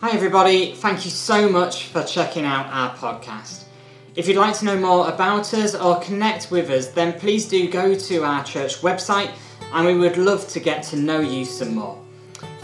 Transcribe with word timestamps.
Hi, 0.00 0.12
everybody. 0.12 0.74
Thank 0.74 1.04
you 1.04 1.10
so 1.10 1.48
much 1.48 1.86
for 1.86 2.04
checking 2.04 2.44
out 2.44 2.66
our 2.66 2.94
podcast. 2.94 3.64
If 4.14 4.28
you'd 4.28 4.36
like 4.36 4.56
to 4.58 4.64
know 4.64 4.78
more 4.78 5.08
about 5.08 5.52
us 5.52 5.74
or 5.74 5.98
connect 5.98 6.52
with 6.52 6.70
us, 6.70 6.86
then 6.86 7.18
please 7.18 7.48
do 7.48 7.68
go 7.68 7.96
to 7.96 8.22
our 8.22 8.44
church 8.44 8.76
website 8.76 9.32
and 9.72 9.84
we 9.84 9.98
would 9.98 10.16
love 10.16 10.46
to 10.50 10.60
get 10.60 10.84
to 10.84 10.96
know 10.96 11.18
you 11.18 11.44
some 11.44 11.74
more. 11.74 12.00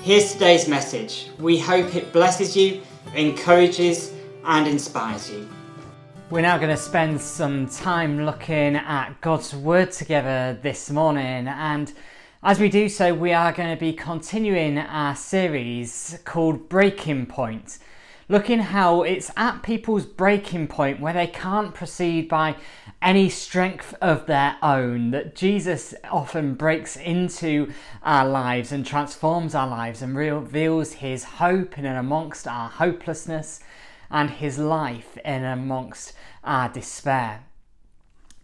Here's 0.00 0.32
today's 0.32 0.68
message. 0.68 1.28
We 1.40 1.58
hope 1.58 1.96
it 1.96 2.12
blesses 2.12 2.56
you, 2.56 2.82
encourages, 3.16 4.12
and 4.44 4.68
inspires 4.68 5.28
you. 5.28 5.48
We're 6.30 6.42
now 6.42 6.56
going 6.56 6.70
to 6.70 6.76
spend 6.76 7.20
some 7.20 7.66
time 7.66 8.24
looking 8.24 8.76
at 8.76 9.20
God's 9.22 9.56
Word 9.56 9.90
together 9.90 10.56
this 10.62 10.88
morning, 10.88 11.48
and 11.48 11.92
as 12.44 12.60
we 12.60 12.68
do 12.68 12.90
so, 12.90 13.14
we 13.14 13.32
are 13.32 13.52
going 13.52 13.74
to 13.74 13.80
be 13.80 13.94
continuing 13.94 14.76
our 14.76 15.16
series 15.16 16.18
called 16.26 16.68
Breaking 16.68 17.24
Point, 17.24 17.78
looking 18.28 18.58
how 18.58 19.00
it's 19.00 19.30
at 19.34 19.62
people's 19.62 20.04
breaking 20.04 20.66
point 20.66 21.00
where 21.00 21.14
they 21.14 21.26
can't 21.26 21.72
proceed 21.72 22.28
by 22.28 22.56
any 23.00 23.30
strength 23.30 23.94
of 24.02 24.26
their 24.26 24.58
own, 24.62 25.10
that 25.12 25.34
Jesus 25.34 25.94
often 26.10 26.52
breaks 26.52 26.98
into 26.98 27.72
our 28.02 28.28
lives 28.28 28.72
and 28.72 28.84
transforms 28.84 29.54
our 29.54 29.66
lives 29.66 30.02
and 30.02 30.14
reveals 30.14 30.92
his 30.92 31.24
hope 31.24 31.78
in 31.78 31.86
and 31.86 31.96
amongst 31.96 32.46
our 32.46 32.68
hopelessness 32.68 33.60
and 34.10 34.28
his 34.28 34.58
life 34.58 35.16
in 35.24 35.44
amongst 35.44 36.12
our 36.44 36.68
despair. 36.68 37.44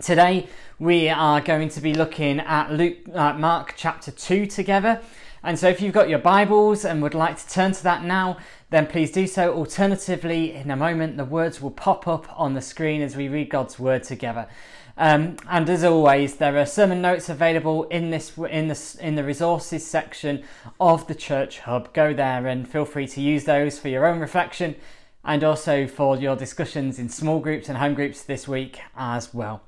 Today 0.02 0.48
we 0.78 1.10
are 1.10 1.42
going 1.42 1.68
to 1.70 1.80
be 1.80 1.92
looking 1.92 2.40
at 2.40 2.72
Luke, 2.72 2.96
uh, 3.12 3.34
Mark 3.34 3.74
chapter 3.76 4.10
2 4.10 4.46
together. 4.46 5.02
And 5.42 5.58
so 5.58 5.68
if 5.68 5.82
you've 5.82 5.92
got 5.92 6.08
your 6.08 6.18
Bibles 6.18 6.86
and 6.86 7.02
would 7.02 7.12
like 7.12 7.36
to 7.36 7.48
turn 7.48 7.72
to 7.72 7.82
that 7.82 8.02
now, 8.02 8.38
then 8.70 8.86
please 8.86 9.10
do 9.10 9.26
so. 9.26 9.52
Alternatively, 9.52 10.54
in 10.54 10.70
a 10.70 10.76
moment, 10.76 11.18
the 11.18 11.24
words 11.26 11.60
will 11.60 11.70
pop 11.70 12.08
up 12.08 12.26
on 12.38 12.54
the 12.54 12.62
screen 12.62 13.02
as 13.02 13.14
we 13.14 13.28
read 13.28 13.50
God's 13.50 13.78
word 13.78 14.02
together. 14.02 14.48
Um, 14.96 15.36
and 15.48 15.68
as 15.68 15.84
always, 15.84 16.36
there 16.36 16.56
are 16.56 16.66
sermon 16.66 17.02
notes 17.02 17.28
available 17.28 17.84
in 17.84 18.10
this 18.10 18.36
in 18.38 18.68
the 18.68 18.96
in 19.00 19.16
the 19.16 19.24
resources 19.24 19.86
section 19.86 20.44
of 20.78 21.06
the 21.08 21.14
Church 21.14 21.60
Hub. 21.60 21.92
Go 21.92 22.14
there 22.14 22.46
and 22.46 22.66
feel 22.66 22.86
free 22.86 23.06
to 23.08 23.20
use 23.20 23.44
those 23.44 23.78
for 23.78 23.88
your 23.88 24.06
own 24.06 24.18
reflection 24.18 24.76
and 25.24 25.44
also 25.44 25.86
for 25.86 26.16
your 26.16 26.36
discussions 26.36 26.98
in 26.98 27.08
small 27.08 27.38
groups 27.40 27.68
and 27.68 27.76
home 27.76 27.94
groups 27.94 28.22
this 28.22 28.48
week 28.48 28.80
as 28.96 29.34
well. 29.34 29.62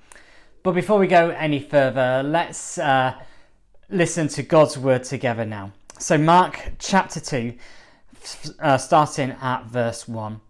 But 0.62 0.76
before 0.76 1.00
we 1.00 1.08
go 1.08 1.30
any 1.30 1.58
further, 1.58 2.22
let's 2.24 2.78
uh, 2.78 3.14
listen 3.90 4.28
to 4.28 4.44
God's 4.44 4.78
word 4.78 5.02
together 5.02 5.44
now. 5.44 5.72
So, 5.98 6.16
Mark 6.16 6.74
chapter 6.78 7.18
2, 7.18 7.54
uh, 8.60 8.78
starting 8.78 9.32
at 9.42 9.64
verse 9.64 10.06
1. 10.06 10.40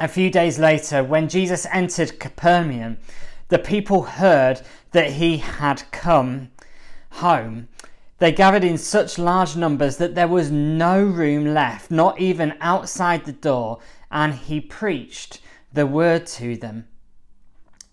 A 0.00 0.08
few 0.08 0.28
days 0.28 0.58
later, 0.58 1.04
when 1.04 1.28
Jesus 1.28 1.66
entered 1.70 2.18
Capernaum, 2.18 2.98
the 3.48 3.60
people 3.60 4.02
heard 4.02 4.62
that 4.90 5.12
he 5.12 5.38
had 5.38 5.84
come 5.92 6.50
home. 7.10 7.68
They 8.18 8.32
gathered 8.32 8.64
in 8.64 8.76
such 8.76 9.20
large 9.20 9.54
numbers 9.54 9.98
that 9.98 10.16
there 10.16 10.26
was 10.26 10.50
no 10.50 11.04
room 11.04 11.54
left, 11.54 11.92
not 11.92 12.20
even 12.20 12.54
outside 12.60 13.24
the 13.24 13.32
door, 13.32 13.78
and 14.10 14.34
he 14.34 14.60
preached 14.60 15.40
the 15.72 15.86
word 15.86 16.26
to 16.26 16.56
them. 16.56 16.88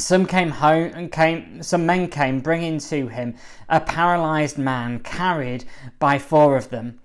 Some 0.04 0.26
came 0.26 0.50
home 0.50 0.92
and 0.94 1.10
came. 1.10 1.64
Some 1.64 1.86
men 1.86 2.10
came, 2.10 2.42
bringing 2.42 2.78
to 2.80 3.08
him 3.08 3.36
a 3.70 3.80
paralyzed 3.80 4.58
man 4.58 5.00
carried 5.00 5.64
by 5.98 6.20
four 6.20 6.58
of 6.58 6.70
them. 6.70 7.00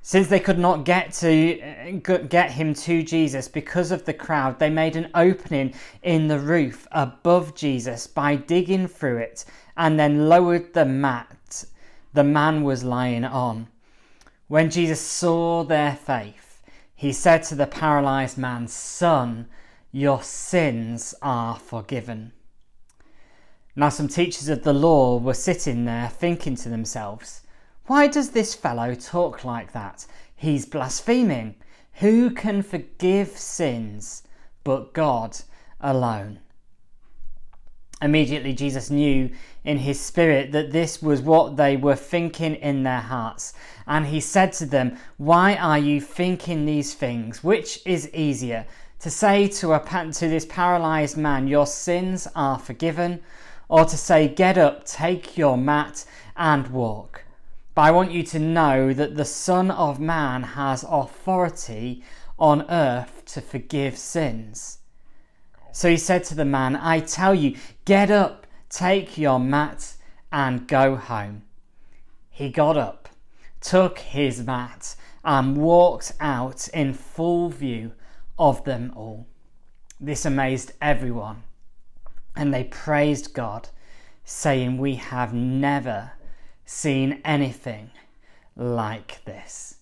Since 0.00 0.28
they 0.28 0.40
could 0.40 0.58
not 0.58 0.86
get 0.86 1.12
to 1.14 1.60
uh, 1.60 2.16
get 2.28 2.52
him 2.52 2.72
to 2.72 3.02
Jesus 3.02 3.46
because 3.46 3.90
of 3.90 4.06
the 4.06 4.14
crowd, 4.14 4.58
they 4.58 4.70
made 4.70 4.96
an 4.96 5.10
opening 5.14 5.74
in 6.02 6.28
the 6.28 6.38
roof 6.38 6.88
above 6.92 7.54
Jesus 7.54 8.06
by 8.06 8.36
digging 8.36 8.88
through 8.88 9.18
it, 9.18 9.44
and 9.76 10.00
then 10.00 10.30
lowered 10.30 10.72
the 10.72 10.86
mat 10.86 11.64
the 12.14 12.24
man 12.24 12.62
was 12.62 12.82
lying 12.82 13.24
on. 13.24 13.68
When 14.48 14.70
Jesus 14.70 15.00
saw 15.00 15.62
their 15.62 15.94
faith, 15.94 16.62
he 16.96 17.12
said 17.12 17.42
to 17.44 17.54
the 17.54 17.66
paralyzed 17.66 18.38
man, 18.38 18.66
"Son." 18.66 19.46
Your 19.92 20.22
sins 20.22 21.14
are 21.20 21.56
forgiven. 21.56 22.32
Now, 23.74 23.88
some 23.88 24.08
teachers 24.08 24.48
of 24.48 24.62
the 24.62 24.72
law 24.72 25.18
were 25.18 25.34
sitting 25.34 25.84
there 25.84 26.08
thinking 26.08 26.54
to 26.56 26.68
themselves, 26.68 27.42
Why 27.86 28.06
does 28.06 28.30
this 28.30 28.54
fellow 28.54 28.94
talk 28.94 29.44
like 29.44 29.72
that? 29.72 30.06
He's 30.36 30.66
blaspheming. 30.66 31.56
Who 31.94 32.30
can 32.30 32.62
forgive 32.62 33.30
sins 33.30 34.22
but 34.64 34.92
God 34.92 35.38
alone? 35.80 36.40
Immediately, 38.02 38.54
Jesus 38.54 38.90
knew 38.90 39.30
in 39.64 39.78
his 39.78 40.00
spirit 40.00 40.52
that 40.52 40.72
this 40.72 41.02
was 41.02 41.20
what 41.20 41.56
they 41.56 41.76
were 41.76 41.96
thinking 41.96 42.54
in 42.54 42.82
their 42.82 43.00
hearts. 43.00 43.52
And 43.86 44.06
he 44.06 44.20
said 44.20 44.52
to 44.54 44.66
them, 44.66 44.96
Why 45.18 45.54
are 45.56 45.78
you 45.78 46.00
thinking 46.00 46.64
these 46.64 46.94
things? 46.94 47.44
Which 47.44 47.80
is 47.84 48.08
easier? 48.14 48.66
To 49.00 49.10
say 49.10 49.48
to, 49.48 49.72
a, 49.72 49.80
to 50.12 50.28
this 50.28 50.44
paralyzed 50.44 51.16
man, 51.16 51.48
Your 51.48 51.66
sins 51.66 52.28
are 52.36 52.58
forgiven, 52.58 53.20
or 53.68 53.84
to 53.84 53.96
say, 53.96 54.28
Get 54.28 54.58
up, 54.58 54.84
take 54.84 55.36
your 55.36 55.56
mat, 55.56 56.04
and 56.36 56.68
walk. 56.68 57.24
But 57.74 57.82
I 57.82 57.90
want 57.92 58.12
you 58.12 58.22
to 58.24 58.38
know 58.38 58.92
that 58.92 59.16
the 59.16 59.24
Son 59.24 59.70
of 59.70 59.98
Man 59.98 60.42
has 60.42 60.84
authority 60.88 62.04
on 62.38 62.68
earth 62.70 63.22
to 63.26 63.40
forgive 63.40 63.96
sins. 63.96 64.78
So 65.72 65.88
he 65.88 65.96
said 65.96 66.24
to 66.24 66.34
the 66.34 66.44
man, 66.44 66.76
I 66.76 67.00
tell 67.00 67.34
you, 67.34 67.56
get 67.84 68.10
up, 68.10 68.46
take 68.68 69.16
your 69.16 69.38
mat, 69.38 69.94
and 70.32 70.66
go 70.66 70.96
home. 70.96 71.42
He 72.28 72.50
got 72.50 72.76
up, 72.76 73.08
took 73.60 73.98
his 74.00 74.44
mat, 74.44 74.96
and 75.24 75.56
walked 75.56 76.12
out 76.18 76.68
in 76.68 76.92
full 76.92 77.50
view 77.50 77.92
of 78.40 78.64
them 78.64 78.92
all. 78.96 79.28
This 80.00 80.24
amazed 80.24 80.72
everyone, 80.80 81.42
and 82.34 82.52
they 82.52 82.64
praised 82.64 83.34
God, 83.34 83.68
saying, 84.24 84.78
We 84.78 84.94
have 84.94 85.34
never 85.34 86.12
seen 86.64 87.20
anything 87.24 87.90
like 88.56 89.22
this. 89.26 89.76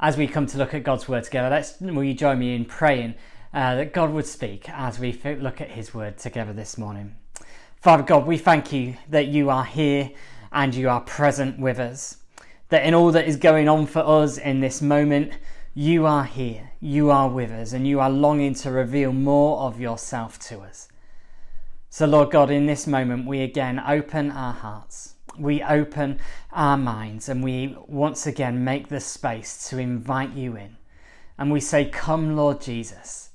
As 0.00 0.16
we 0.16 0.26
come 0.26 0.46
to 0.46 0.58
look 0.58 0.74
at 0.74 0.82
God's 0.82 1.08
word 1.08 1.24
together, 1.24 1.50
let's 1.50 1.80
will 1.80 2.04
you 2.04 2.14
join 2.14 2.40
me 2.40 2.54
in 2.54 2.64
praying 2.64 3.14
uh, 3.54 3.76
that 3.76 3.92
God 3.92 4.10
would 4.12 4.26
speak 4.26 4.68
as 4.68 4.98
we 4.98 5.12
look 5.40 5.60
at 5.60 5.70
His 5.70 5.94
word 5.94 6.18
together 6.18 6.52
this 6.52 6.76
morning. 6.76 7.14
Father 7.80 8.02
God, 8.02 8.26
we 8.26 8.38
thank 8.38 8.72
you 8.72 8.96
that 9.08 9.28
you 9.28 9.50
are 9.50 9.64
here 9.64 10.10
and 10.50 10.74
you 10.74 10.88
are 10.88 11.00
present 11.00 11.60
with 11.60 11.78
us. 11.78 12.16
That 12.70 12.84
in 12.84 12.92
all 12.92 13.12
that 13.12 13.26
is 13.26 13.36
going 13.36 13.68
on 13.68 13.86
for 13.86 14.00
us 14.00 14.36
in 14.36 14.60
this 14.60 14.82
moment, 14.82 15.32
you 15.78 16.06
are 16.06 16.24
here, 16.24 16.72
you 16.80 17.08
are 17.08 17.28
with 17.28 17.52
us, 17.52 17.72
and 17.72 17.86
you 17.86 18.00
are 18.00 18.10
longing 18.10 18.52
to 18.52 18.68
reveal 18.68 19.12
more 19.12 19.60
of 19.60 19.78
yourself 19.78 20.36
to 20.36 20.58
us. 20.58 20.88
So, 21.88 22.04
Lord 22.04 22.32
God, 22.32 22.50
in 22.50 22.66
this 22.66 22.88
moment, 22.88 23.28
we 23.28 23.42
again 23.42 23.80
open 23.86 24.32
our 24.32 24.52
hearts, 24.52 25.14
we 25.38 25.62
open 25.62 26.18
our 26.52 26.76
minds, 26.76 27.28
and 27.28 27.44
we 27.44 27.76
once 27.86 28.26
again 28.26 28.64
make 28.64 28.88
the 28.88 28.98
space 28.98 29.68
to 29.68 29.78
invite 29.78 30.32
you 30.32 30.56
in. 30.56 30.78
And 31.38 31.52
we 31.52 31.60
say, 31.60 31.84
Come, 31.84 32.34
Lord 32.34 32.60
Jesus, 32.60 33.30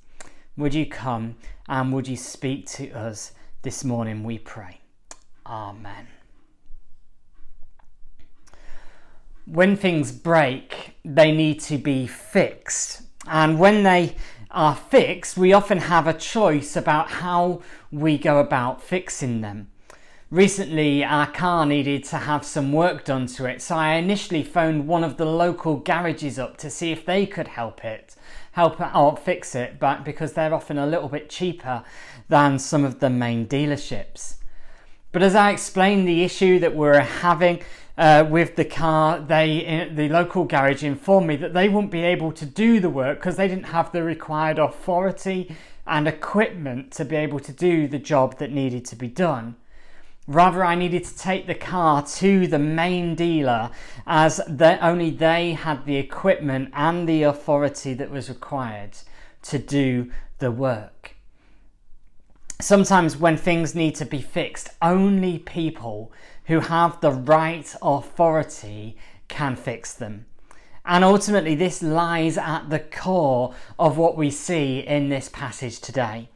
would 0.57 0.73
you 0.73 0.85
come 0.85 1.37
and 1.69 1.93
would 1.93 2.09
you 2.09 2.17
speak 2.17 2.67
to 2.71 2.91
us 2.91 3.31
this 3.61 3.85
morning, 3.85 4.21
we 4.21 4.37
pray. 4.37 4.81
Amen. 5.45 6.07
When 9.45 9.75
things 9.75 10.11
break, 10.11 10.95
they 11.03 11.31
need 11.31 11.59
to 11.61 11.77
be 11.77 12.07
fixed. 12.07 13.01
And 13.27 13.59
when 13.59 13.83
they 13.83 14.15
are 14.51 14.75
fixed, 14.75 15.37
we 15.37 15.53
often 15.53 15.79
have 15.79 16.07
a 16.07 16.13
choice 16.13 16.75
about 16.75 17.09
how 17.09 17.61
we 17.91 18.17
go 18.17 18.39
about 18.39 18.81
fixing 18.81 19.41
them. 19.41 19.69
Recently, 20.29 21.03
our 21.03 21.27
car 21.27 21.65
needed 21.65 22.03
to 22.05 22.17
have 22.17 22.43
some 22.43 22.73
work 22.73 23.05
done 23.05 23.27
to 23.27 23.45
it, 23.45 23.61
so 23.61 23.75
I 23.75 23.93
initially 23.93 24.43
phoned 24.43 24.87
one 24.87 25.03
of 25.03 25.17
the 25.17 25.25
local 25.25 25.77
garages 25.77 26.39
up 26.39 26.57
to 26.57 26.71
see 26.71 26.91
if 26.91 27.05
they 27.05 27.27
could 27.27 27.49
help 27.49 27.85
it, 27.85 28.15
help 28.53 28.81
or 28.95 29.15
fix 29.15 29.53
it, 29.53 29.79
but 29.79 30.03
because 30.03 30.33
they're 30.33 30.53
often 30.53 30.79
a 30.79 30.87
little 30.87 31.09
bit 31.09 31.29
cheaper 31.29 31.83
than 32.29 32.57
some 32.57 32.83
of 32.83 32.99
the 32.99 33.11
main 33.11 33.45
dealerships. 33.45 34.37
But 35.11 35.21
as 35.21 35.35
I 35.35 35.51
explained 35.51 36.07
the 36.07 36.23
issue 36.23 36.57
that 36.59 36.75
we're 36.75 36.99
having, 36.99 37.61
uh, 37.97 38.25
with 38.27 38.55
the 38.55 38.65
car, 38.65 39.19
they 39.19 39.89
the 39.93 40.09
local 40.09 40.45
garage 40.45 40.83
informed 40.83 41.27
me 41.27 41.35
that 41.37 41.53
they 41.53 41.69
wouldn't 41.69 41.91
be 41.91 42.03
able 42.03 42.31
to 42.31 42.45
do 42.45 42.79
the 42.79 42.89
work 42.89 43.19
because 43.19 43.35
they 43.35 43.47
didn't 43.47 43.65
have 43.65 43.91
the 43.91 44.03
required 44.03 44.57
authority 44.57 45.55
and 45.85 46.07
equipment 46.07 46.91
to 46.91 47.05
be 47.05 47.15
able 47.15 47.39
to 47.39 47.51
do 47.51 47.87
the 47.87 47.99
job 47.99 48.37
that 48.39 48.51
needed 48.51 48.85
to 48.85 48.95
be 48.95 49.07
done. 49.07 49.55
Rather, 50.25 50.63
I 50.63 50.75
needed 50.75 51.03
to 51.03 51.17
take 51.17 51.47
the 51.47 51.55
car 51.55 52.01
to 52.01 52.47
the 52.47 52.59
main 52.59 53.13
dealer 53.13 53.69
as 54.07 54.39
only 54.39 55.09
they 55.09 55.53
had 55.53 55.85
the 55.85 55.97
equipment 55.97 56.69
and 56.73 57.07
the 57.07 57.23
authority 57.23 57.93
that 57.95 58.09
was 58.09 58.29
required 58.29 58.97
to 59.43 59.59
do 59.59 60.11
the 60.39 60.49
work. 60.49 61.15
Sometimes, 62.63 63.17
when 63.17 63.35
things 63.35 63.75
need 63.75 63.93
to 63.95 64.05
be 64.05 64.21
fixed, 64.21 64.69
only 64.81 65.37
people 65.37 66.13
who 66.45 66.61
have 66.61 67.01
the 67.01 67.11
right 67.11 67.75
authority 67.81 68.95
can 69.27 69.57
fix 69.57 69.93
them. 69.93 70.27
And 70.85 71.03
ultimately, 71.03 71.55
this 71.55 71.83
lies 71.83 72.37
at 72.37 72.69
the 72.69 72.79
core 72.79 73.53
of 73.77 73.97
what 73.97 74.15
we 74.15 74.31
see 74.31 74.79
in 74.79 75.09
this 75.09 75.27
passage 75.27 75.81
today. 75.81 76.29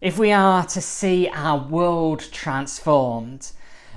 If 0.00 0.20
we 0.20 0.30
are 0.30 0.64
to 0.66 0.80
see 0.80 1.28
our 1.34 1.58
world 1.58 2.20
transformed, 2.30 3.50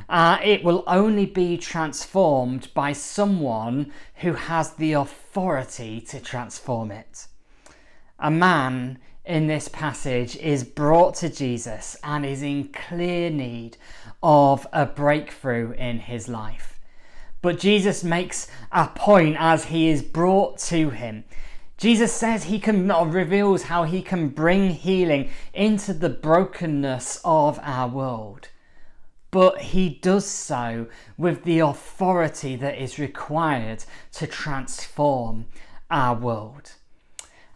uh, 0.10 0.40
it 0.44 0.64
will 0.64 0.84
only 0.88 1.28
be 1.28 1.56
transformed 1.56 2.74
by 2.74 2.94
someone 2.94 3.94
who 4.16 4.34
has 4.34 4.74
the 4.74 4.94
authority 4.94 6.02
to 6.02 6.20
transform 6.20 6.90
it. 6.90 7.28
A 8.18 8.32
man 8.32 8.98
in 9.26 9.48
this 9.48 9.68
passage 9.68 10.36
is 10.38 10.64
brought 10.64 11.16
to 11.16 11.30
Jesus 11.30 11.96
and 12.04 12.26
is 12.26 12.42
in 12.42 12.70
clear 12.70 13.30
need 13.30 13.78
of 14.24 14.66
a 14.74 14.86
breakthrough 14.86 15.72
in 15.72 16.00
his 16.00 16.28
life. 16.28 16.80
But 17.42 17.60
Jesus 17.60 18.04
makes 18.04 18.48
a 18.72 18.88
point 18.88 19.38
as 19.40 19.66
he 19.66 19.90
is 19.90 20.02
brought 20.02 20.58
to 20.60 20.90
him 20.90 21.24
Jesus 21.80 22.12
says 22.12 22.44
he 22.44 22.60
can 22.60 22.92
or 22.92 23.08
reveals 23.08 23.64
how 23.64 23.86
he 23.86 24.02
can 24.02 24.28
bring 24.28 24.72
healing 24.72 25.30
into 25.54 25.94
the 25.94 26.10
brokenness 26.10 27.22
of 27.24 27.58
our 27.64 27.88
world. 27.88 28.50
But 29.32 29.62
he 29.62 29.88
does 29.88 30.26
so 30.26 30.88
with 31.18 31.46
the 31.46 31.60
authority 31.60 32.58
that 32.58 32.78
is 32.78 33.00
required 33.00 33.86
to 34.14 34.28
transform 34.28 35.46
our 35.90 36.16
world. 36.16 36.74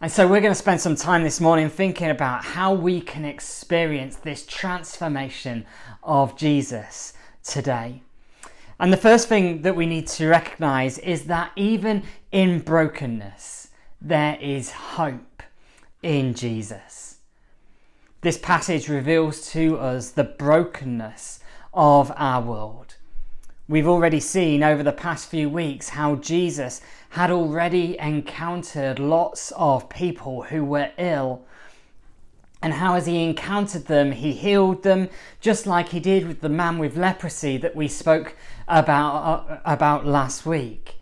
And 0.04 0.12
so 0.12 0.28
we're 0.28 0.42
going 0.42 0.52
to 0.52 0.54
spend 0.54 0.82
some 0.82 0.96
time 0.96 1.22
this 1.22 1.40
morning 1.40 1.70
thinking 1.70 2.10
about 2.10 2.44
how 2.44 2.74
we 2.74 3.00
can 3.00 3.24
experience 3.24 4.16
this 4.16 4.44
transformation 4.44 5.64
of 6.02 6.36
Jesus 6.36 7.14
today. 7.42 8.02
And 8.78 8.92
the 8.92 8.98
first 8.98 9.28
thing 9.28 9.62
that 9.62 9.74
we 9.74 9.86
need 9.86 10.06
to 10.08 10.28
recognize 10.28 10.98
is 10.98 11.24
that 11.24 11.52
even 11.56 12.02
in 12.32 12.58
brokenness, 12.58 13.68
there 13.98 14.36
is 14.42 14.72
hope 14.72 15.42
in 16.02 16.34
Jesus. 16.34 17.20
This 18.20 18.36
passage 18.36 18.90
reveals 18.90 19.50
to 19.52 19.78
us 19.78 20.10
the 20.10 20.24
brokenness 20.24 21.40
of 21.72 22.12
our 22.16 22.42
world. 22.42 22.83
We've 23.66 23.88
already 23.88 24.20
seen 24.20 24.62
over 24.62 24.82
the 24.82 24.92
past 24.92 25.30
few 25.30 25.48
weeks 25.48 25.90
how 25.90 26.16
Jesus 26.16 26.82
had 27.10 27.30
already 27.30 27.98
encountered 27.98 28.98
lots 28.98 29.52
of 29.56 29.88
people 29.88 30.42
who 30.42 30.62
were 30.62 30.90
ill, 30.98 31.46
and 32.60 32.74
how, 32.74 32.94
as 32.94 33.06
he 33.06 33.24
encountered 33.24 33.86
them, 33.86 34.12
he 34.12 34.32
healed 34.32 34.82
them, 34.82 35.08
just 35.40 35.66
like 35.66 35.90
he 35.90 36.00
did 36.00 36.28
with 36.28 36.42
the 36.42 36.48
man 36.50 36.78
with 36.78 36.96
leprosy 36.96 37.56
that 37.56 37.74
we 37.74 37.88
spoke 37.88 38.36
about, 38.68 39.48
uh, 39.48 39.58
about 39.64 40.06
last 40.06 40.44
week. 40.44 40.96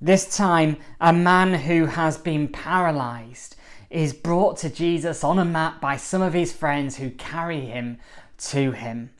This 0.00 0.36
time, 0.36 0.76
a 1.00 1.12
man 1.12 1.54
who 1.54 1.86
has 1.86 2.18
been 2.18 2.46
paralyzed 2.46 3.56
is 3.88 4.12
brought 4.12 4.56
to 4.58 4.70
Jesus 4.70 5.24
on 5.24 5.40
a 5.40 5.44
mat 5.44 5.80
by 5.80 5.96
some 5.96 6.22
of 6.22 6.34
his 6.34 6.52
friends 6.52 6.96
who 6.96 7.10
carry 7.10 7.62
him 7.62 7.98
to 8.38 8.70
him. 8.70 9.10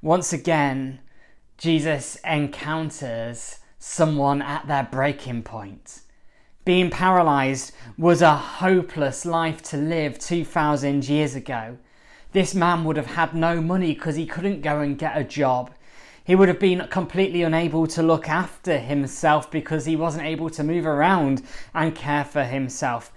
Once 0.00 0.32
again, 0.32 0.98
Jesus 1.62 2.16
encounters 2.24 3.60
someone 3.78 4.42
at 4.42 4.66
their 4.66 4.82
breaking 4.82 5.44
point. 5.44 6.00
Being 6.64 6.90
paralyzed 6.90 7.70
was 7.96 8.20
a 8.20 8.34
hopeless 8.34 9.24
life 9.24 9.62
to 9.70 9.76
live 9.76 10.18
2,000 10.18 11.08
years 11.08 11.36
ago. 11.36 11.78
This 12.32 12.52
man 12.52 12.82
would 12.82 12.96
have 12.96 13.14
had 13.14 13.32
no 13.32 13.60
money 13.60 13.94
because 13.94 14.16
he 14.16 14.26
couldn't 14.26 14.62
go 14.62 14.80
and 14.80 14.98
get 14.98 15.16
a 15.16 15.22
job. 15.22 15.70
He 16.24 16.34
would 16.34 16.48
have 16.48 16.58
been 16.58 16.88
completely 16.88 17.44
unable 17.44 17.86
to 17.86 18.02
look 18.02 18.28
after 18.28 18.80
himself 18.80 19.48
because 19.48 19.84
he 19.84 19.94
wasn't 19.94 20.26
able 20.26 20.50
to 20.50 20.64
move 20.64 20.84
around 20.84 21.44
and 21.72 21.94
care 21.94 22.24
for 22.24 22.42
himself. 22.42 23.12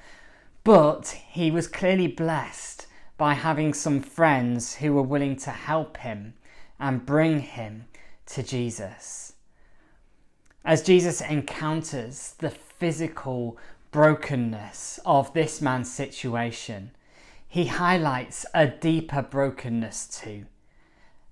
But 0.64 1.18
he 1.30 1.50
was 1.50 1.68
clearly 1.68 2.06
blessed 2.06 2.86
by 3.18 3.34
having 3.34 3.74
some 3.74 4.02
friends 4.02 4.76
who 4.76 4.94
were 4.94 5.02
willing 5.02 5.36
to 5.38 5.50
help 5.50 5.98
him 5.98 6.36
and 6.80 7.08
bring 7.08 7.40
him 7.40 7.86
to 8.28 8.44
Jesus. 8.44 9.34
As 10.64 10.82
Jesus 10.82 11.22
encounters 11.22 12.36
the 12.40 12.50
physical 12.50 13.58
brokenness 13.92 15.00
of 15.06 15.34
this 15.34 15.62
man's 15.62 15.92
situation, 15.92 16.92
he 17.48 17.68
highlights 17.68 18.46
a 18.54 18.68
deeper 18.68 19.22
brokenness 19.22 20.08
too 20.08 20.46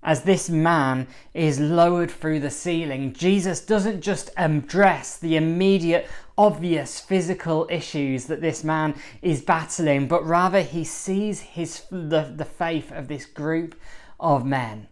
as 0.04 0.24
this 0.24 0.50
man 0.50 1.08
is 1.34 1.60
lowered 1.60 2.12
through 2.12 2.40
the 2.40 2.50
ceiling, 2.50 3.14
Jesus 3.14 3.62
doesn't 3.62 4.02
just 4.02 4.30
address 4.38 5.18
the 5.18 5.38
immediate, 5.38 6.08
obvious 6.38 7.00
physical 7.00 7.68
issues 7.70 8.26
that 8.26 8.42
this 8.42 8.64
man 8.64 8.96
is 9.22 9.42
battling, 9.42 10.08
but 10.08 10.26
rather 10.26 10.62
he 10.62 10.84
sees 10.84 11.40
his, 11.42 11.84
the, 11.90 12.34
the 12.36 12.46
faith 12.46 12.92
of 12.92 13.08
this 13.08 13.26
group 13.26 13.80
of 14.20 14.46
men. 14.46 14.88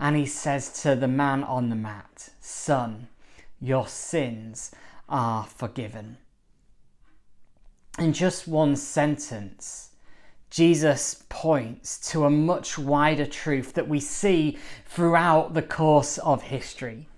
And 0.00 0.16
he 0.16 0.26
says 0.26 0.80
to 0.82 0.94
the 0.94 1.08
man 1.08 1.42
on 1.42 1.70
the 1.70 1.76
mat, 1.76 2.30
Son, 2.40 3.08
your 3.60 3.86
sins 3.88 4.70
are 5.08 5.44
forgiven. 5.44 6.18
In 7.98 8.12
just 8.12 8.46
one 8.46 8.76
sentence, 8.76 9.90
Jesus 10.50 11.24
points 11.28 11.98
to 12.10 12.24
a 12.24 12.30
much 12.30 12.78
wider 12.78 13.26
truth 13.26 13.74
that 13.74 13.88
we 13.88 14.00
see 14.00 14.56
throughout 14.86 15.54
the 15.54 15.62
course 15.62 16.18
of 16.18 16.42
history. 16.42 17.08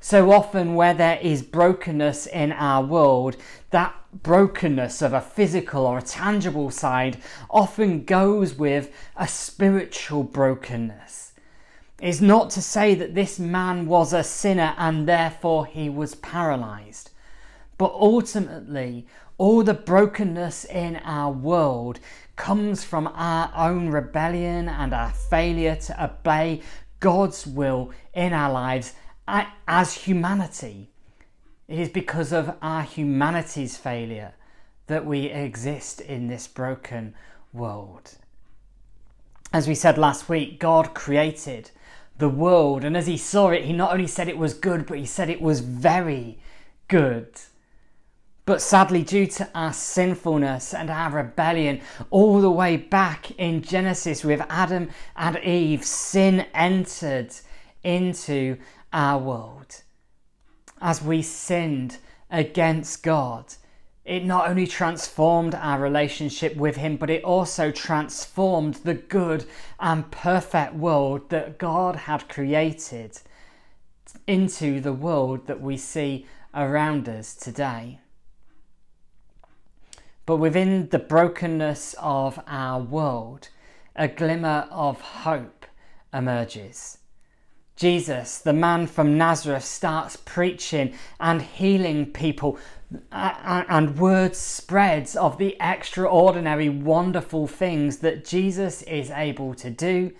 So 0.00 0.32
often, 0.32 0.74
where 0.74 0.94
there 0.94 1.18
is 1.22 1.42
brokenness 1.42 2.26
in 2.26 2.50
our 2.50 2.82
world, 2.82 3.36
that 3.70 3.94
brokenness 4.12 5.00
of 5.00 5.12
a 5.12 5.20
physical 5.20 5.86
or 5.86 5.98
a 5.98 6.02
tangible 6.02 6.70
side 6.70 7.18
often 7.48 8.04
goes 8.04 8.54
with 8.54 8.92
a 9.16 9.28
spiritual 9.28 10.24
brokenness. 10.24 11.31
It's 12.02 12.20
not 12.20 12.50
to 12.50 12.60
say 12.60 12.96
that 12.96 13.14
this 13.14 13.38
man 13.38 13.86
was 13.86 14.12
a 14.12 14.24
sinner 14.24 14.74
and 14.76 15.06
therefore 15.06 15.66
he 15.66 15.88
was 15.88 16.16
paralyzed. 16.16 17.10
But 17.78 17.92
ultimately, 17.92 19.06
all 19.38 19.62
the 19.62 19.72
brokenness 19.72 20.64
in 20.64 20.96
our 20.96 21.30
world 21.30 22.00
comes 22.34 22.82
from 22.82 23.06
our 23.14 23.52
own 23.54 23.88
rebellion 23.90 24.68
and 24.68 24.92
our 24.92 25.12
failure 25.12 25.76
to 25.76 26.04
obey 26.04 26.62
God's 26.98 27.46
will 27.46 27.92
in 28.12 28.32
our 28.32 28.50
lives 28.50 28.94
as 29.68 29.94
humanity. 29.94 30.90
It 31.68 31.78
is 31.78 31.88
because 31.88 32.32
of 32.32 32.56
our 32.60 32.82
humanity's 32.82 33.76
failure 33.76 34.34
that 34.88 35.06
we 35.06 35.26
exist 35.26 36.00
in 36.00 36.26
this 36.26 36.48
broken 36.48 37.14
world. 37.52 38.16
As 39.52 39.68
we 39.68 39.76
said 39.76 39.98
last 39.98 40.28
week, 40.28 40.58
God 40.58 40.94
created 40.94 41.70
the 42.18 42.28
world, 42.28 42.84
and 42.84 42.96
as 42.96 43.06
He 43.06 43.16
saw 43.16 43.50
it, 43.50 43.64
He 43.64 43.72
not 43.72 43.92
only 43.92 44.06
said 44.06 44.28
it 44.28 44.38
was 44.38 44.54
good, 44.54 44.86
but 44.86 44.98
He 44.98 45.06
said 45.06 45.28
it 45.30 45.42
was 45.42 45.60
very 45.60 46.38
good. 46.88 47.28
But 48.44 48.60
sadly, 48.60 49.02
due 49.02 49.26
to 49.28 49.48
our 49.54 49.72
sinfulness 49.72 50.74
and 50.74 50.90
our 50.90 51.10
rebellion, 51.10 51.80
all 52.10 52.40
the 52.40 52.50
way 52.50 52.76
back 52.76 53.30
in 53.38 53.62
Genesis 53.62 54.24
with 54.24 54.44
Adam 54.48 54.90
and 55.14 55.38
Eve, 55.38 55.84
sin 55.84 56.46
entered 56.52 57.32
into 57.84 58.56
our 58.92 59.18
world. 59.18 59.82
As 60.80 61.00
we 61.00 61.22
sinned 61.22 61.98
against 62.30 63.04
God, 63.04 63.54
it 64.04 64.24
not 64.24 64.48
only 64.48 64.66
transformed 64.66 65.54
our 65.54 65.78
relationship 65.78 66.56
with 66.56 66.76
Him, 66.76 66.96
but 66.96 67.10
it 67.10 67.22
also 67.22 67.70
transformed 67.70 68.74
the 68.76 68.94
good 68.94 69.44
and 69.78 70.10
perfect 70.10 70.74
world 70.74 71.30
that 71.30 71.58
God 71.58 71.96
had 71.96 72.28
created 72.28 73.20
into 74.26 74.80
the 74.80 74.92
world 74.92 75.46
that 75.46 75.60
we 75.60 75.76
see 75.76 76.26
around 76.54 77.08
us 77.08 77.34
today. 77.34 78.00
But 80.26 80.36
within 80.36 80.88
the 80.88 80.98
brokenness 80.98 81.94
of 81.98 82.40
our 82.46 82.80
world, 82.80 83.48
a 83.96 84.08
glimmer 84.08 84.66
of 84.70 85.00
hope 85.00 85.66
emerges. 86.12 86.98
Jesus, 87.76 88.38
the 88.38 88.52
man 88.52 88.86
from 88.86 89.18
Nazareth, 89.18 89.64
starts 89.64 90.16
preaching 90.16 90.94
and 91.18 91.42
healing 91.42 92.06
people, 92.06 92.58
and 93.10 93.98
word 93.98 94.34
spreads 94.34 95.16
of 95.16 95.38
the 95.38 95.56
extraordinary, 95.60 96.68
wonderful 96.68 97.46
things 97.46 97.98
that 97.98 98.24
Jesus 98.24 98.82
is 98.82 99.10
able 99.10 99.54
to 99.54 99.70
do 99.70 100.12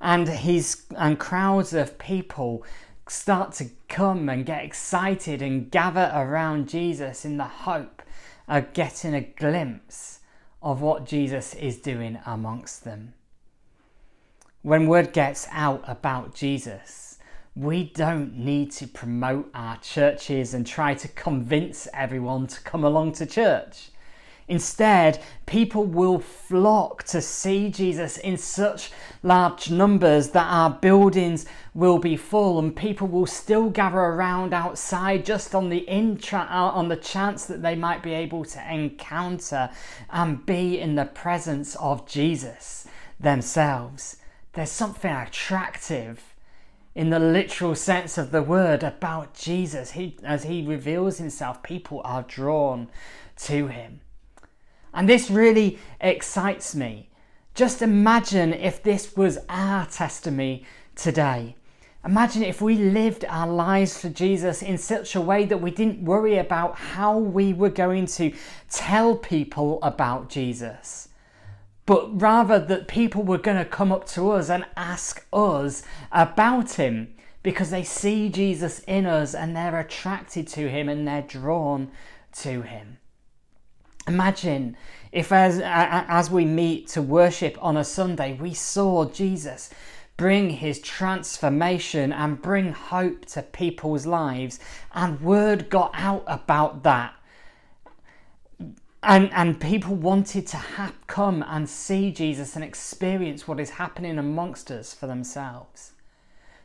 and 0.00 0.28
he's 0.28 0.84
and 0.96 1.18
crowds 1.18 1.72
of 1.72 1.98
people 1.98 2.64
start 3.08 3.52
to 3.52 3.70
come 3.88 4.28
and 4.28 4.44
get 4.44 4.64
excited 4.64 5.42
and 5.42 5.70
gather 5.70 6.12
around 6.14 6.68
Jesus 6.68 7.24
in 7.24 7.36
the 7.36 7.44
hope 7.44 8.02
of 8.46 8.72
getting 8.72 9.14
a 9.14 9.20
glimpse 9.20 10.20
of 10.62 10.80
what 10.80 11.06
Jesus 11.06 11.54
is 11.54 11.78
doing 11.78 12.18
amongst 12.26 12.84
them. 12.84 13.14
When 14.62 14.88
word 14.88 15.12
gets 15.12 15.46
out 15.50 15.82
about 15.86 16.34
Jesus, 16.34 17.07
we 17.58 17.82
don't 17.82 18.36
need 18.36 18.70
to 18.70 18.86
promote 18.86 19.50
our 19.52 19.76
churches 19.78 20.54
and 20.54 20.64
try 20.64 20.94
to 20.94 21.08
convince 21.08 21.88
everyone 21.92 22.46
to 22.46 22.60
come 22.60 22.84
along 22.84 23.10
to 23.10 23.26
church. 23.26 23.90
Instead, 24.46 25.20
people 25.44 25.84
will 25.84 26.20
flock 26.20 27.02
to 27.02 27.20
see 27.20 27.68
Jesus 27.68 28.16
in 28.16 28.36
such 28.36 28.92
large 29.24 29.70
numbers 29.70 30.30
that 30.30 30.46
our 30.46 30.70
buildings 30.70 31.46
will 31.74 31.98
be 31.98 32.16
full 32.16 32.60
and 32.60 32.76
people 32.76 33.08
will 33.08 33.26
still 33.26 33.68
gather 33.68 33.98
around 33.98 34.54
outside 34.54 35.26
just 35.26 35.52
on 35.52 35.68
the 35.68 35.78
intra- 35.78 36.48
uh, 36.48 36.70
on 36.70 36.88
the 36.88 36.96
chance 36.96 37.44
that 37.46 37.60
they 37.60 37.74
might 37.74 38.04
be 38.04 38.14
able 38.14 38.44
to 38.44 38.72
encounter 38.72 39.68
and 40.10 40.46
be 40.46 40.78
in 40.78 40.94
the 40.94 41.06
presence 41.06 41.74
of 41.76 42.06
Jesus 42.06 42.86
themselves. 43.18 44.18
There's 44.52 44.70
something 44.70 45.12
attractive 45.12 46.22
in 46.98 47.10
the 47.10 47.18
literal 47.20 47.76
sense 47.76 48.18
of 48.18 48.32
the 48.32 48.42
word 48.42 48.82
about 48.82 49.32
Jesus. 49.32 49.92
He, 49.92 50.16
as 50.24 50.42
he 50.42 50.66
reveals 50.66 51.18
himself, 51.18 51.62
people 51.62 52.00
are 52.04 52.24
drawn 52.24 52.88
to 53.44 53.68
him. 53.68 54.00
And 54.92 55.08
this 55.08 55.30
really 55.30 55.78
excites 56.00 56.74
me. 56.74 57.08
Just 57.54 57.82
imagine 57.82 58.52
if 58.52 58.82
this 58.82 59.16
was 59.16 59.38
our 59.48 59.86
testimony 59.86 60.64
today. 60.96 61.54
Imagine 62.04 62.42
if 62.42 62.60
we 62.60 62.74
lived 62.74 63.24
our 63.28 63.46
lives 63.46 64.00
for 64.00 64.08
Jesus 64.08 64.60
in 64.60 64.76
such 64.76 65.14
a 65.14 65.20
way 65.20 65.44
that 65.44 65.60
we 65.60 65.70
didn't 65.70 66.04
worry 66.04 66.38
about 66.38 66.74
how 66.74 67.16
we 67.16 67.52
were 67.52 67.70
going 67.70 68.06
to 68.06 68.34
tell 68.70 69.14
people 69.14 69.78
about 69.82 70.30
Jesus, 70.30 71.07
but 71.88 72.20
rather 72.20 72.58
that 72.58 72.86
people 72.86 73.22
were 73.22 73.38
going 73.38 73.56
to 73.56 73.64
come 73.64 73.90
up 73.90 74.06
to 74.06 74.30
us 74.30 74.50
and 74.50 74.66
ask 74.76 75.24
us 75.32 75.82
about 76.12 76.72
him 76.72 77.14
because 77.42 77.70
they 77.70 77.82
see 77.82 78.28
Jesus 78.28 78.80
in 78.80 79.06
us 79.06 79.34
and 79.34 79.56
they're 79.56 79.80
attracted 79.80 80.46
to 80.48 80.68
him 80.68 80.90
and 80.90 81.08
they're 81.08 81.22
drawn 81.22 81.90
to 82.30 82.60
him. 82.60 82.98
Imagine 84.06 84.76
if, 85.12 85.32
as, 85.32 85.62
as 85.64 86.30
we 86.30 86.44
meet 86.44 86.88
to 86.88 87.00
worship 87.00 87.56
on 87.62 87.78
a 87.78 87.84
Sunday, 87.84 88.34
we 88.34 88.52
saw 88.52 89.06
Jesus 89.06 89.70
bring 90.18 90.50
his 90.50 90.80
transformation 90.80 92.12
and 92.12 92.42
bring 92.42 92.72
hope 92.72 93.24
to 93.24 93.40
people's 93.40 94.04
lives, 94.04 94.60
and 94.92 95.22
word 95.22 95.70
got 95.70 95.92
out 95.94 96.24
about 96.26 96.82
that. 96.82 97.14
And, 99.02 99.32
and 99.32 99.60
people 99.60 99.94
wanted 99.94 100.46
to 100.48 100.56
have, 100.56 100.94
come 101.06 101.44
and 101.46 101.68
see 101.68 102.10
Jesus 102.10 102.56
and 102.56 102.64
experience 102.64 103.46
what 103.46 103.60
is 103.60 103.70
happening 103.70 104.18
amongst 104.18 104.70
us 104.70 104.92
for 104.92 105.06
themselves. 105.06 105.92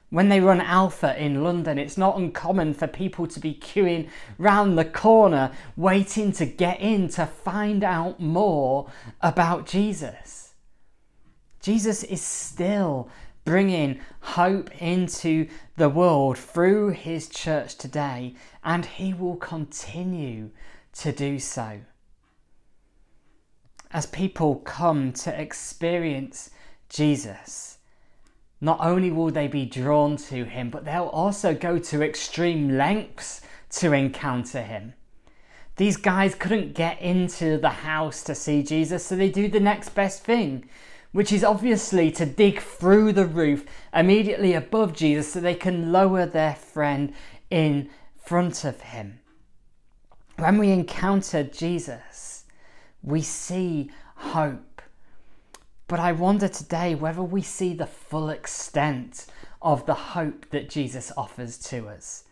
When 0.09 0.29
they 0.29 0.39
run 0.39 0.61
Alpha 0.61 1.19
in 1.19 1.43
London, 1.43 1.79
it's 1.79 1.97
not 1.97 2.17
uncommon 2.17 2.75
for 2.75 2.85
people 2.87 3.25
to 3.27 3.39
be 3.39 3.55
queuing 3.55 4.09
round 4.37 4.77
the 4.77 4.85
corner 4.85 5.51
waiting 5.75 6.31
to 6.33 6.45
get 6.45 6.79
in 6.79 7.07
to 7.09 7.25
find 7.25 7.83
out 7.83 8.19
more 8.19 8.91
about 9.21 9.65
Jesus. 9.65 10.53
Jesus 11.61 12.03
is 12.03 12.21
still 12.21 13.09
bringing 13.45 13.99
hope 14.21 14.69
into 14.81 15.47
the 15.77 15.89
world 15.89 16.37
through 16.37 16.89
his 16.89 17.27
church 17.27 17.75
today, 17.75 18.35
and 18.63 18.85
he 18.85 19.13
will 19.13 19.35
continue 19.37 20.51
to 20.93 21.11
do 21.11 21.39
so. 21.39 21.79
As 23.93 24.07
people 24.07 24.55
come 24.55 25.13
to 25.13 25.39
experience 25.39 26.50
Jesus, 26.89 27.77
not 28.59 28.79
only 28.81 29.12
will 29.12 29.29
they 29.29 29.47
be 29.47 29.65
drawn 29.65 30.17
to 30.17 30.45
him, 30.45 30.71
but 30.71 30.83
they'll 30.83 31.03
also 31.03 31.53
go 31.53 31.77
to 31.77 32.01
extreme 32.01 32.75
lengths 32.75 33.41
to 33.69 33.93
encounter 33.93 34.63
him. 34.63 34.93
These 35.75 35.97
guys 35.97 36.33
couldn't 36.33 36.73
get 36.73 37.01
into 37.01 37.57
the 37.59 37.69
house 37.69 38.23
to 38.23 38.33
see 38.33 38.63
Jesus, 38.63 39.05
so 39.05 39.15
they 39.15 39.29
do 39.29 39.47
the 39.47 39.59
next 39.59 39.89
best 39.89 40.23
thing, 40.23 40.67
which 41.12 41.31
is 41.31 41.43
obviously 41.43 42.09
to 42.12 42.25
dig 42.25 42.59
through 42.59 43.13
the 43.13 43.27
roof 43.27 43.65
immediately 43.93 44.53
above 44.53 44.93
Jesus 44.93 45.33
so 45.33 45.39
they 45.39 45.55
can 45.55 45.91
lower 45.91 46.25
their 46.25 46.55
friend 46.55 47.13
in 47.51 47.89
front 48.17 48.63
of 48.63 48.81
him. 48.81 49.19
When 50.38 50.57
we 50.57 50.71
encounter 50.71 51.43
Jesus, 51.43 52.12
we 53.03 53.22
see 53.22 53.91
hope 54.15 54.74
but 55.93 56.00
I 56.00 56.12
wonder 56.12 56.48
today 56.48 56.95
whether 56.95 57.22
we 57.22 57.41
see 57.41 57.74
the 57.74 57.86
full 57.86 58.29
extent 58.29 59.27
of 59.62 59.86
the 59.86 59.93
hope 59.93 60.50
that 60.50 60.67
Jesus 60.69 61.12
offers 61.15 61.57
to 61.69 61.88
us. 61.88 62.24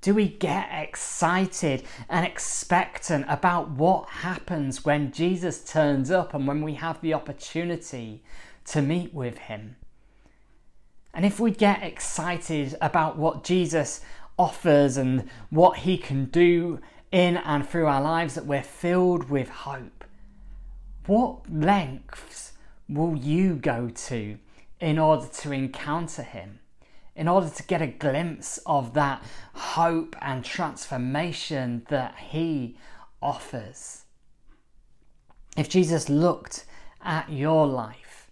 Do 0.00 0.14
we 0.14 0.28
get 0.28 0.68
excited 0.70 1.82
and 2.08 2.24
expectant 2.24 3.26
about 3.28 3.70
what 3.70 4.08
happens 4.08 4.84
when 4.84 5.10
Jesus 5.12 5.64
turns 5.64 6.10
up 6.10 6.34
and 6.34 6.46
when 6.46 6.62
we 6.62 6.74
have 6.74 7.00
the 7.00 7.12
opportunity 7.12 8.22
to 8.66 8.80
meet 8.80 9.12
with 9.12 9.38
him? 9.38 9.74
And 11.12 11.26
if 11.26 11.40
we 11.40 11.50
get 11.50 11.82
excited 11.82 12.76
about 12.80 13.18
what 13.18 13.42
Jesus 13.42 14.02
offers 14.38 14.96
and 14.96 15.28
what 15.50 15.78
he 15.78 15.98
can 15.98 16.26
do 16.26 16.80
in 17.10 17.38
and 17.38 17.68
through 17.68 17.86
our 17.86 18.00
lives, 18.00 18.36
that 18.36 18.46
we're 18.46 18.62
filled 18.62 19.28
with 19.28 19.48
hope, 19.48 19.99
what 21.10 21.52
lengths 21.52 22.52
will 22.88 23.16
you 23.16 23.56
go 23.56 23.88
to 23.88 24.38
in 24.78 24.96
order 24.96 25.26
to 25.26 25.50
encounter 25.50 26.22
Him? 26.22 26.60
In 27.16 27.26
order 27.26 27.48
to 27.48 27.64
get 27.64 27.82
a 27.82 27.88
glimpse 27.88 28.60
of 28.64 28.94
that 28.94 29.20
hope 29.54 30.14
and 30.22 30.44
transformation 30.44 31.84
that 31.88 32.14
He 32.16 32.76
offers. 33.20 34.04
If 35.56 35.68
Jesus 35.68 36.08
looked 36.08 36.64
at 37.02 37.28
your 37.28 37.66
life, 37.66 38.30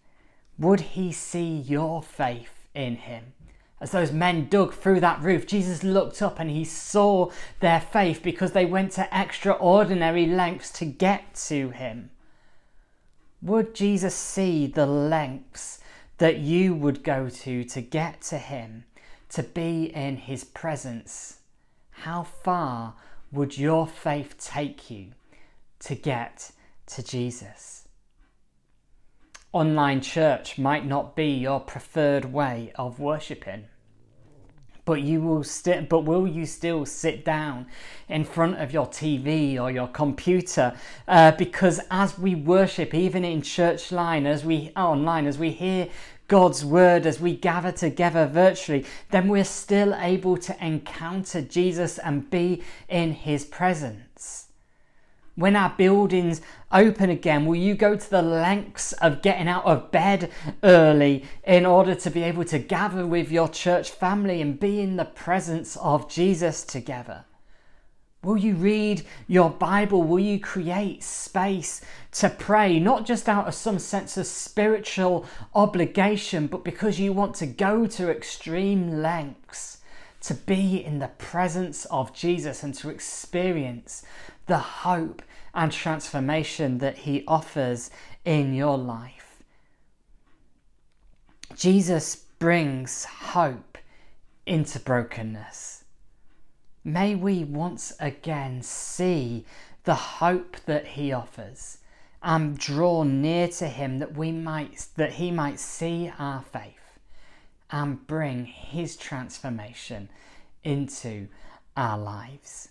would 0.56 0.80
He 0.80 1.10
see 1.10 1.56
your 1.56 2.00
faith 2.00 2.68
in 2.76 2.94
Him? 2.94 3.32
As 3.80 3.90
those 3.90 4.12
men 4.12 4.48
dug 4.48 4.72
through 4.72 5.00
that 5.00 5.20
roof, 5.20 5.48
Jesus 5.48 5.82
looked 5.82 6.22
up 6.22 6.38
and 6.38 6.48
he 6.48 6.64
saw 6.64 7.30
their 7.58 7.80
faith 7.80 8.22
because 8.22 8.52
they 8.52 8.66
went 8.66 8.92
to 8.92 9.08
extraordinary 9.12 10.26
lengths 10.26 10.70
to 10.78 10.84
get 10.84 11.34
to 11.46 11.70
him. 11.70 12.10
Would 13.40 13.74
Jesus 13.74 14.14
see 14.14 14.66
the 14.66 14.86
lengths 14.86 15.80
that 16.18 16.38
you 16.38 16.74
would 16.74 17.04
go 17.04 17.28
to 17.28 17.64
to 17.64 17.80
get 17.80 18.20
to 18.22 18.38
Him, 18.38 18.84
to 19.30 19.42
be 19.42 19.84
in 19.94 20.16
His 20.16 20.44
presence? 20.44 21.38
How 21.90 22.24
far 22.24 22.94
would 23.30 23.56
your 23.56 23.86
faith 23.86 24.36
take 24.38 24.90
you 24.90 25.12
to 25.80 25.94
get 25.94 26.50
to 26.86 27.02
Jesus? 27.02 27.86
Online 29.52 30.00
church 30.00 30.58
might 30.58 30.84
not 30.84 31.14
be 31.14 31.30
your 31.30 31.60
preferred 31.60 32.32
way 32.32 32.72
of 32.74 32.98
worshipping 32.98 33.66
but 34.88 35.02
you 35.02 35.20
will 35.20 35.44
still 35.44 35.82
but 35.82 36.00
will 36.06 36.26
you 36.26 36.46
still 36.46 36.86
sit 36.86 37.22
down 37.22 37.66
in 38.08 38.24
front 38.24 38.58
of 38.58 38.72
your 38.72 38.86
TV 38.86 39.60
or 39.60 39.70
your 39.70 39.86
computer? 39.86 40.74
Uh, 41.06 41.30
because 41.32 41.78
as 41.90 42.18
we 42.18 42.34
worship 42.34 42.94
even 42.94 43.22
in 43.22 43.42
church 43.42 43.92
line 43.92 44.26
as 44.26 44.46
we 44.46 44.72
online 44.74 45.26
as 45.26 45.36
we 45.36 45.50
hear 45.50 45.88
God's 46.26 46.64
word 46.64 47.04
as 47.04 47.20
we 47.20 47.36
gather 47.36 47.70
together 47.70 48.26
virtually 48.26 48.86
then 49.10 49.28
we're 49.28 49.44
still 49.44 49.94
able 49.94 50.38
to 50.38 50.56
encounter 50.64 51.42
Jesus 51.42 51.98
and 51.98 52.30
be 52.30 52.62
in 52.88 53.12
his 53.12 53.44
presence 53.44 54.07
when 55.38 55.54
our 55.54 55.72
buildings 55.78 56.40
open 56.72 57.10
again, 57.10 57.46
will 57.46 57.54
you 57.54 57.76
go 57.76 57.94
to 57.94 58.10
the 58.10 58.20
lengths 58.20 58.92
of 58.94 59.22
getting 59.22 59.46
out 59.46 59.64
of 59.64 59.92
bed 59.92 60.32
early 60.64 61.24
in 61.44 61.64
order 61.64 61.94
to 61.94 62.10
be 62.10 62.24
able 62.24 62.44
to 62.44 62.58
gather 62.58 63.06
with 63.06 63.30
your 63.30 63.48
church 63.48 63.88
family 63.90 64.42
and 64.42 64.58
be 64.58 64.80
in 64.80 64.96
the 64.96 65.04
presence 65.04 65.76
of 65.76 66.10
Jesus 66.10 66.64
together? 66.64 67.24
Will 68.24 68.36
you 68.36 68.56
read 68.56 69.06
your 69.28 69.48
Bible? 69.48 70.02
Will 70.02 70.18
you 70.18 70.40
create 70.40 71.04
space 71.04 71.82
to 72.12 72.28
pray, 72.28 72.80
not 72.80 73.06
just 73.06 73.28
out 73.28 73.46
of 73.46 73.54
some 73.54 73.78
sense 73.78 74.16
of 74.16 74.26
spiritual 74.26 75.24
obligation, 75.54 76.48
but 76.48 76.64
because 76.64 76.98
you 76.98 77.12
want 77.12 77.36
to 77.36 77.46
go 77.46 77.86
to 77.86 78.10
extreme 78.10 79.02
lengths 79.02 79.78
to 80.22 80.34
be 80.34 80.84
in 80.84 80.98
the 80.98 81.12
presence 81.16 81.84
of 81.84 82.12
Jesus 82.12 82.64
and 82.64 82.74
to 82.74 82.90
experience 82.90 84.02
the 84.46 84.58
hope 84.58 85.22
and 85.54 85.72
transformation 85.72 86.78
that 86.78 86.98
He 86.98 87.24
offers 87.26 87.90
in 88.24 88.54
your 88.54 88.78
life. 88.78 89.42
Jesus 91.54 92.16
brings 92.38 93.04
hope 93.04 93.78
into 94.46 94.78
brokenness. 94.78 95.84
May 96.84 97.14
we 97.14 97.44
once 97.44 97.92
again 98.00 98.62
see 98.62 99.44
the 99.84 99.94
hope 99.94 100.56
that 100.66 100.86
he 100.86 101.12
offers 101.12 101.78
and 102.22 102.58
draw 102.58 103.02
near 103.02 103.48
to 103.48 103.66
him 103.68 103.98
that 103.98 104.16
we 104.16 104.32
might 104.32 104.86
that 104.96 105.12
he 105.12 105.30
might 105.30 105.58
see 105.58 106.12
our 106.18 106.42
faith 106.42 106.98
and 107.70 108.06
bring 108.06 108.44
his 108.44 108.96
transformation 108.96 110.08
into 110.64 111.28
our 111.76 111.98
lives. 111.98 112.68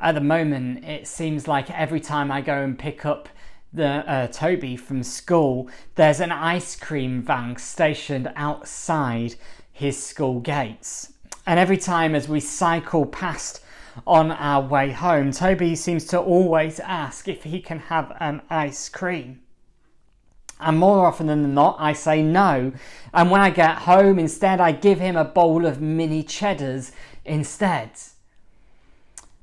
At 0.00 0.14
the 0.14 0.20
moment, 0.20 0.84
it 0.84 1.08
seems 1.08 1.48
like 1.48 1.70
every 1.70 1.98
time 2.00 2.30
I 2.30 2.40
go 2.40 2.62
and 2.62 2.78
pick 2.78 3.04
up 3.04 3.28
the 3.72 4.08
uh, 4.08 4.26
Toby 4.28 4.76
from 4.76 5.02
school, 5.02 5.68
there's 5.96 6.20
an 6.20 6.30
ice 6.30 6.76
cream 6.76 7.20
van 7.20 7.56
stationed 7.56 8.30
outside 8.36 9.34
his 9.72 10.00
school 10.00 10.38
gates. 10.38 11.12
And 11.46 11.58
every 11.58 11.78
time 11.78 12.14
as 12.14 12.28
we 12.28 12.40
cycle 12.40 13.06
past 13.06 13.60
on 14.06 14.30
our 14.30 14.62
way 14.62 14.92
home, 14.92 15.32
Toby 15.32 15.74
seems 15.74 16.04
to 16.06 16.20
always 16.20 16.78
ask 16.78 17.26
if 17.26 17.42
he 17.42 17.60
can 17.60 17.80
have 17.80 18.16
an 18.20 18.42
ice 18.48 18.88
cream. 18.88 19.40
And 20.60 20.78
more 20.78 21.06
often 21.06 21.26
than 21.26 21.54
not, 21.54 21.76
I 21.78 21.92
say 21.92 22.22
no. 22.22 22.72
And 23.12 23.30
when 23.30 23.40
I 23.40 23.50
get 23.50 23.78
home, 23.78 24.18
instead, 24.18 24.60
I 24.60 24.72
give 24.72 25.00
him 25.00 25.16
a 25.16 25.24
bowl 25.24 25.66
of 25.66 25.80
mini 25.80 26.22
cheddars 26.22 26.92
instead. 27.24 27.90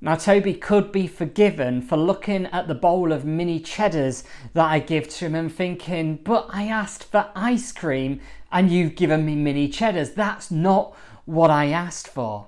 Now, 0.01 0.15
Toby 0.15 0.53
could 0.53 0.91
be 0.91 1.07
forgiven 1.07 1.81
for 1.81 1.97
looking 1.97 2.45
at 2.47 2.67
the 2.67 2.75
bowl 2.75 3.11
of 3.11 3.25
mini 3.25 3.59
cheddars 3.59 4.23
that 4.53 4.69
I 4.69 4.79
give 4.79 5.07
to 5.09 5.25
him 5.25 5.35
and 5.35 5.53
thinking, 5.53 6.17
but 6.17 6.47
I 6.51 6.67
asked 6.67 7.05
for 7.05 7.29
ice 7.33 7.71
cream 7.71 8.19
and 8.51 8.69
you've 8.69 8.95
given 8.95 9.25
me 9.25 9.35
mini 9.35 9.67
cheddars. 9.67 10.11
That's 10.11 10.51
not 10.51 10.95
what 11.25 11.49
I 11.49 11.69
asked 11.69 12.07
for. 12.07 12.47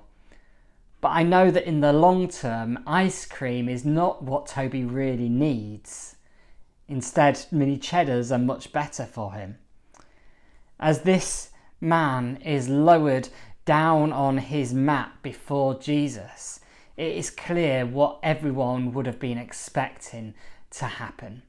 But 1.00 1.08
I 1.08 1.22
know 1.22 1.50
that 1.50 1.66
in 1.66 1.80
the 1.80 1.92
long 1.92 2.28
term, 2.28 2.80
ice 2.86 3.24
cream 3.24 3.68
is 3.68 3.84
not 3.84 4.22
what 4.22 4.46
Toby 4.46 4.84
really 4.84 5.28
needs. 5.28 6.16
Instead, 6.88 7.46
mini 7.50 7.78
cheddars 7.78 8.32
are 8.32 8.38
much 8.38 8.72
better 8.72 9.04
for 9.04 9.32
him. 9.34 9.58
As 10.80 11.02
this 11.02 11.50
man 11.80 12.38
is 12.44 12.68
lowered 12.68 13.28
down 13.64 14.12
on 14.12 14.38
his 14.38 14.72
mat 14.72 15.12
before 15.22 15.78
Jesus, 15.78 16.60
it 16.98 17.16
is 17.16 17.30
clear 17.30 17.86
what 17.86 18.18
everyone 18.24 18.92
would 18.92 19.06
have 19.06 19.20
been 19.20 19.38
expecting 19.38 20.34
to 20.70 20.84
happen. 20.84 21.42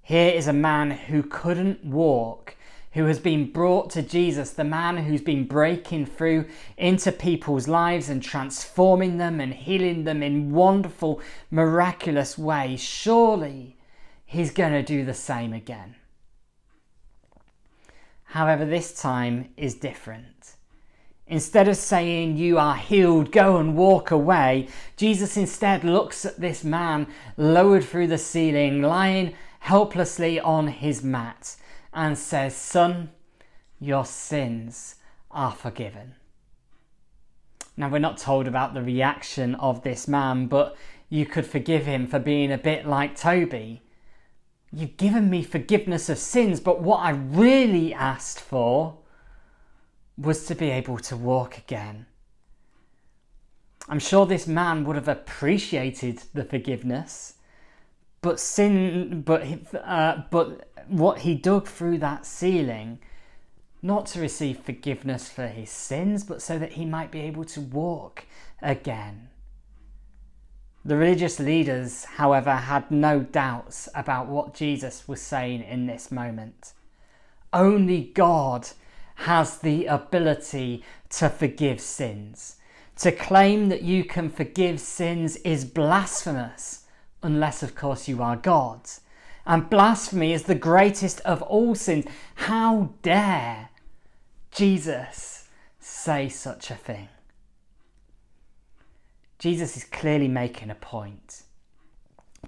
Here 0.00 0.32
is 0.32 0.46
a 0.46 0.52
man 0.52 0.92
who 0.92 1.24
couldn't 1.24 1.84
walk, 1.84 2.54
who 2.92 3.06
has 3.06 3.18
been 3.18 3.50
brought 3.50 3.90
to 3.90 4.02
Jesus, 4.02 4.50
the 4.50 4.62
man 4.62 4.96
who's 4.98 5.22
been 5.22 5.44
breaking 5.44 6.06
through 6.06 6.46
into 6.76 7.10
people's 7.10 7.66
lives 7.66 8.08
and 8.08 8.22
transforming 8.22 9.18
them 9.18 9.40
and 9.40 9.52
healing 9.52 10.04
them 10.04 10.22
in 10.22 10.52
wonderful, 10.52 11.20
miraculous 11.50 12.38
ways. 12.38 12.80
Surely 12.80 13.76
he's 14.24 14.52
going 14.52 14.72
to 14.72 14.82
do 14.84 15.04
the 15.04 15.14
same 15.14 15.52
again. 15.52 15.96
However, 18.22 18.64
this 18.64 19.00
time 19.00 19.48
is 19.56 19.74
different. 19.74 20.54
Instead 21.30 21.68
of 21.68 21.76
saying, 21.76 22.36
You 22.36 22.58
are 22.58 22.74
healed, 22.74 23.30
go 23.30 23.58
and 23.58 23.76
walk 23.76 24.10
away, 24.10 24.66
Jesus 24.96 25.36
instead 25.36 25.84
looks 25.84 26.26
at 26.26 26.40
this 26.40 26.64
man 26.64 27.06
lowered 27.36 27.84
through 27.84 28.08
the 28.08 28.18
ceiling, 28.18 28.82
lying 28.82 29.34
helplessly 29.60 30.40
on 30.40 30.66
his 30.66 31.04
mat, 31.04 31.54
and 31.94 32.18
says, 32.18 32.56
Son, 32.56 33.12
your 33.78 34.04
sins 34.04 34.96
are 35.30 35.52
forgiven. 35.52 36.16
Now, 37.76 37.88
we're 37.88 38.00
not 38.00 38.18
told 38.18 38.48
about 38.48 38.74
the 38.74 38.82
reaction 38.82 39.54
of 39.54 39.84
this 39.84 40.08
man, 40.08 40.48
but 40.48 40.76
you 41.08 41.26
could 41.26 41.46
forgive 41.46 41.86
him 41.86 42.08
for 42.08 42.18
being 42.18 42.50
a 42.50 42.58
bit 42.58 42.86
like 42.86 43.14
Toby. 43.14 43.82
You've 44.72 44.96
given 44.96 45.30
me 45.30 45.44
forgiveness 45.44 46.08
of 46.08 46.18
sins, 46.18 46.58
but 46.58 46.82
what 46.82 46.98
I 46.98 47.10
really 47.10 47.94
asked 47.94 48.40
for 48.40 48.96
was 50.20 50.44
to 50.46 50.54
be 50.54 50.70
able 50.70 50.98
to 50.98 51.16
walk 51.16 51.56
again. 51.56 52.06
I'm 53.88 53.98
sure 53.98 54.26
this 54.26 54.46
man 54.46 54.84
would 54.84 54.96
have 54.96 55.08
appreciated 55.08 56.22
the 56.34 56.44
forgiveness, 56.44 57.34
but 58.20 58.38
sin, 58.38 59.22
but 59.22 59.44
uh, 59.74 60.22
but 60.30 60.68
what 60.86 61.20
he 61.20 61.34
dug 61.34 61.66
through 61.66 61.98
that 61.98 62.26
ceiling, 62.26 62.98
not 63.82 64.06
to 64.06 64.20
receive 64.20 64.58
forgiveness 64.58 65.28
for 65.28 65.46
his 65.46 65.70
sins, 65.70 66.22
but 66.22 66.42
so 66.42 66.58
that 66.58 66.72
he 66.72 66.84
might 66.84 67.10
be 67.10 67.20
able 67.20 67.44
to 67.44 67.60
walk 67.60 68.26
again. 68.60 69.28
The 70.84 70.96
religious 70.96 71.38
leaders, 71.38 72.04
however, 72.04 72.52
had 72.52 72.90
no 72.90 73.20
doubts 73.20 73.88
about 73.94 74.28
what 74.28 74.54
Jesus 74.54 75.08
was 75.08 75.20
saying 75.20 75.62
in 75.62 75.86
this 75.86 76.10
moment. 76.10 76.72
Only 77.52 78.04
God 78.04 78.68
has 79.20 79.58
the 79.58 79.86
ability 79.86 80.82
to 81.10 81.28
forgive 81.28 81.80
sins. 81.80 82.56
To 82.96 83.12
claim 83.12 83.68
that 83.68 83.82
you 83.82 84.04
can 84.04 84.30
forgive 84.30 84.80
sins 84.80 85.36
is 85.36 85.64
blasphemous, 85.64 86.84
unless, 87.22 87.62
of 87.62 87.74
course, 87.74 88.08
you 88.08 88.22
are 88.22 88.36
God. 88.36 88.80
And 89.46 89.68
blasphemy 89.68 90.32
is 90.32 90.44
the 90.44 90.54
greatest 90.54 91.20
of 91.20 91.42
all 91.42 91.74
sins. 91.74 92.06
How 92.34 92.94
dare 93.02 93.68
Jesus 94.50 95.48
say 95.78 96.28
such 96.28 96.70
a 96.70 96.74
thing? 96.74 97.08
Jesus 99.38 99.76
is 99.76 99.84
clearly 99.84 100.28
making 100.28 100.70
a 100.70 100.74
point. 100.74 101.42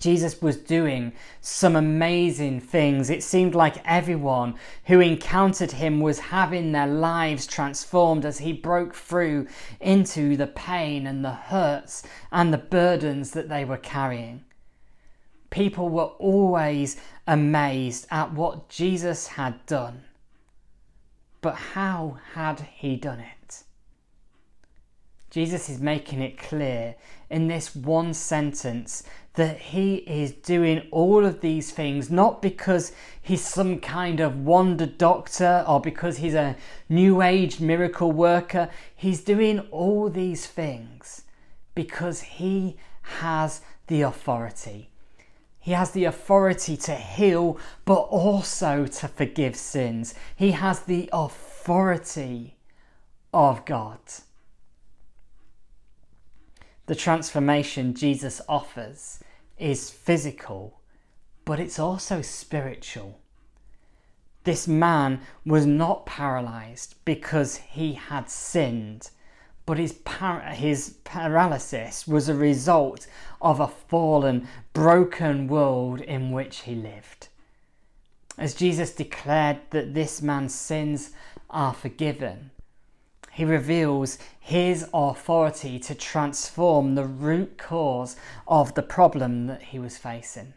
Jesus 0.03 0.43
was 0.43 0.57
doing 0.57 1.13
some 1.41 1.77
amazing 1.77 2.61
things. 2.61 3.09
It 3.09 3.23
seemed 3.23 3.55
like 3.55 3.77
everyone 3.85 4.57
who 4.87 4.99
encountered 4.99 5.71
him 5.71 6.01
was 6.01 6.19
having 6.19 6.73
their 6.73 6.89
lives 6.89 7.47
transformed 7.47 8.25
as 8.25 8.39
he 8.39 8.53
broke 8.53 8.97
through 8.97 9.47
into 9.81 10.37
the 10.37 10.49
pain 10.49 11.07
and 11.07 11.25
the 11.25 11.31
hurts 11.31 12.03
and 12.33 12.53
the 12.53 12.59
burdens 12.59 13.31
that 13.31 13.49
they 13.49 13.65
were 13.65 13.77
carrying. 13.77 14.45
People 15.51 15.89
were 15.89 16.13
always 16.19 16.97
amazed 17.29 18.09
at 18.11 18.33
what 18.33 18.69
Jesus 18.69 19.29
had 19.29 19.65
done. 19.67 20.03
But 21.41 21.55
how 21.55 22.19
had 22.35 22.67
he 22.75 22.97
done 22.97 23.21
it? 23.21 23.42
Jesus 25.33 25.71
is 25.71 25.81
making 25.81 26.21
it 26.21 26.37
clear 26.37 26.95
in 27.31 27.49
this 27.49 27.75
one 27.75 28.13
sentence 28.13 29.03
that 29.33 29.59
he 29.59 29.95
is 29.95 30.31
doing 30.31 30.87
all 30.91 31.25
of 31.25 31.41
these 31.41 31.71
things 31.71 32.11
not 32.11 32.43
because 32.43 32.93
he's 33.23 33.43
some 33.43 33.81
kind 33.81 34.21
of 34.21 34.45
wonder 34.45 34.85
doctor 34.85 35.65
or 35.67 35.81
because 35.81 36.19
he's 36.19 36.35
a 36.35 36.55
new 36.91 37.23
age 37.23 37.61
miracle 37.61 38.13
worker. 38.13 38.69
He's 38.95 39.25
doing 39.25 39.61
all 39.71 40.11
these 40.11 40.47
things 40.47 41.23
because 41.75 42.21
he 42.21 42.77
has 43.01 43.63
the 43.87 44.03
authority. 44.03 44.91
He 45.59 45.71
has 45.71 45.93
the 45.93 46.05
authority 46.05 46.77
to 46.77 46.95
heal, 46.95 47.57
but 47.87 48.03
also 48.03 48.87
to 48.87 49.09
forgive 49.09 49.57
sins. 49.57 50.13
He 50.37 50.51
has 50.51 50.81
the 50.81 51.09
authority 51.11 52.59
of 53.33 53.65
God. 53.65 53.99
The 56.93 56.99
transformation 56.99 57.95
Jesus 57.95 58.43
offers 58.51 59.21
is 59.59 59.89
physical, 59.89 60.83
but 61.47 61.59
it's 61.59 61.79
also 61.79 62.21
spiritual. 62.21 63.19
This 64.45 64.69
man 64.69 65.23
was 65.47 65.65
not 65.65 66.05
paralyzed 66.05 66.97
because 67.07 67.57
he 67.57 67.95
had 67.95 68.29
sinned, 68.29 69.09
but 69.65 69.79
his, 69.79 69.95
par- 69.95 70.43
his 70.51 70.99
paralysis 71.03 72.07
was 72.07 72.29
a 72.29 72.35
result 72.35 73.07
of 73.41 73.59
a 73.59 73.69
fallen, 73.69 74.47
broken 74.75 75.49
world 75.49 76.03
in 76.03 76.31
which 76.31 76.65
he 76.65 76.75
lived. 76.75 77.29
As 78.37 78.53
Jesus 78.53 78.93
declared 78.95 79.61
that 79.71 79.95
this 79.95 80.21
man's 80.21 80.55
sins 80.55 81.13
are 81.49 81.73
forgiven, 81.73 82.51
he 83.33 83.47
reveals 83.47 84.19
his 84.39 84.87
authority 84.93 85.79
to 85.79 85.95
transform 85.95 86.95
the 86.95 87.07
root 87.07 87.57
cause 87.57 88.15
of 88.47 88.75
the 88.75 88.83
problem 88.83 89.47
that 89.47 89.63
he 89.63 89.79
was 89.79 89.97
facing. 89.97 90.53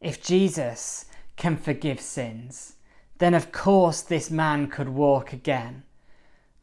If 0.00 0.20
Jesus 0.20 1.04
can 1.36 1.56
forgive 1.56 2.00
sins, 2.00 2.74
then 3.18 3.34
of 3.34 3.52
course 3.52 4.02
this 4.02 4.32
man 4.32 4.66
could 4.66 4.88
walk 4.88 5.32
again. 5.32 5.84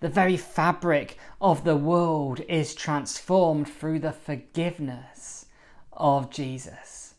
The 0.01 0.09
very 0.09 0.35
fabric 0.35 1.17
of 1.39 1.63
the 1.63 1.77
world 1.77 2.41
is 2.49 2.75
transformed 2.75 3.69
through 3.69 3.99
the 3.99 4.11
forgiveness 4.11 5.45
of 5.93 6.29
Jesus. 6.29 7.13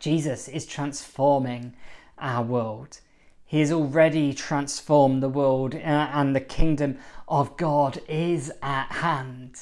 Jesus 0.00 0.48
is 0.48 0.66
transforming 0.66 1.76
our 2.18 2.42
world. 2.42 2.98
He 3.46 3.60
has 3.60 3.70
already 3.70 4.34
transformed 4.34 5.22
the 5.22 5.28
world, 5.28 5.74
uh, 5.74 5.78
and 5.78 6.34
the 6.34 6.40
kingdom 6.40 6.98
of 7.28 7.56
God 7.56 8.00
is 8.08 8.52
at 8.60 8.90
hand. 8.90 9.60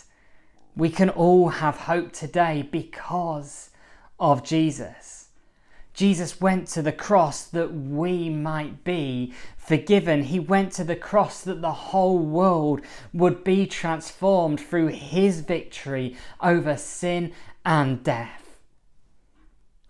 We 0.75 0.89
can 0.89 1.11
all 1.11 1.51
have 1.51 1.77
hope 1.77 2.13
today 2.13 2.67
because 2.71 3.71
of 4.19 4.43
Jesus. 4.43 5.29
Jesus 5.93 6.41
went 6.41 6.67
to 6.69 6.83
the 6.83 6.93
cross 6.93 7.45
that 7.45 7.73
we 7.73 8.29
might 8.29 8.83
be 8.83 9.33
forgiven. 9.57 10.25
He 10.25 10.41
went 10.41 10.73
to 10.73 10.85
the 10.85 10.97
cross 10.97 11.43
that 11.43 11.61
the 11.61 11.73
whole 11.73 12.19
world 12.19 12.81
would 13.13 13.45
be 13.45 13.67
transformed 13.67 14.61
through 14.61 14.89
his 14.89 15.41
victory 15.41 16.17
over 16.41 16.77
sin 16.77 17.33
and 17.65 18.03
death. 18.03 18.44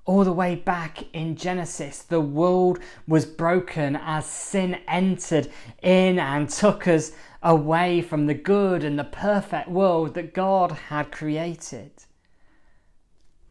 All 0.07 0.25
the 0.25 0.33
way 0.33 0.55
back 0.55 1.05
in 1.15 1.35
Genesis, 1.35 2.03
the 2.03 2.21
world 2.21 2.79
was 3.09 3.25
broken 3.25 3.97
as 3.97 4.27
sin 4.27 4.79
entered 4.87 5.51
in 5.83 6.19
and 6.19 6.49
took 6.49 6.87
us 6.87 7.13
away 7.43 8.03
from 8.03 8.27
the 8.27 8.35
good 8.35 8.85
and 8.85 8.99
the 8.99 9.05
perfect 9.05 9.69
world 9.69 10.15
that 10.15 10.35
God 10.35 10.73
had 10.73 11.11
created. 11.11 11.91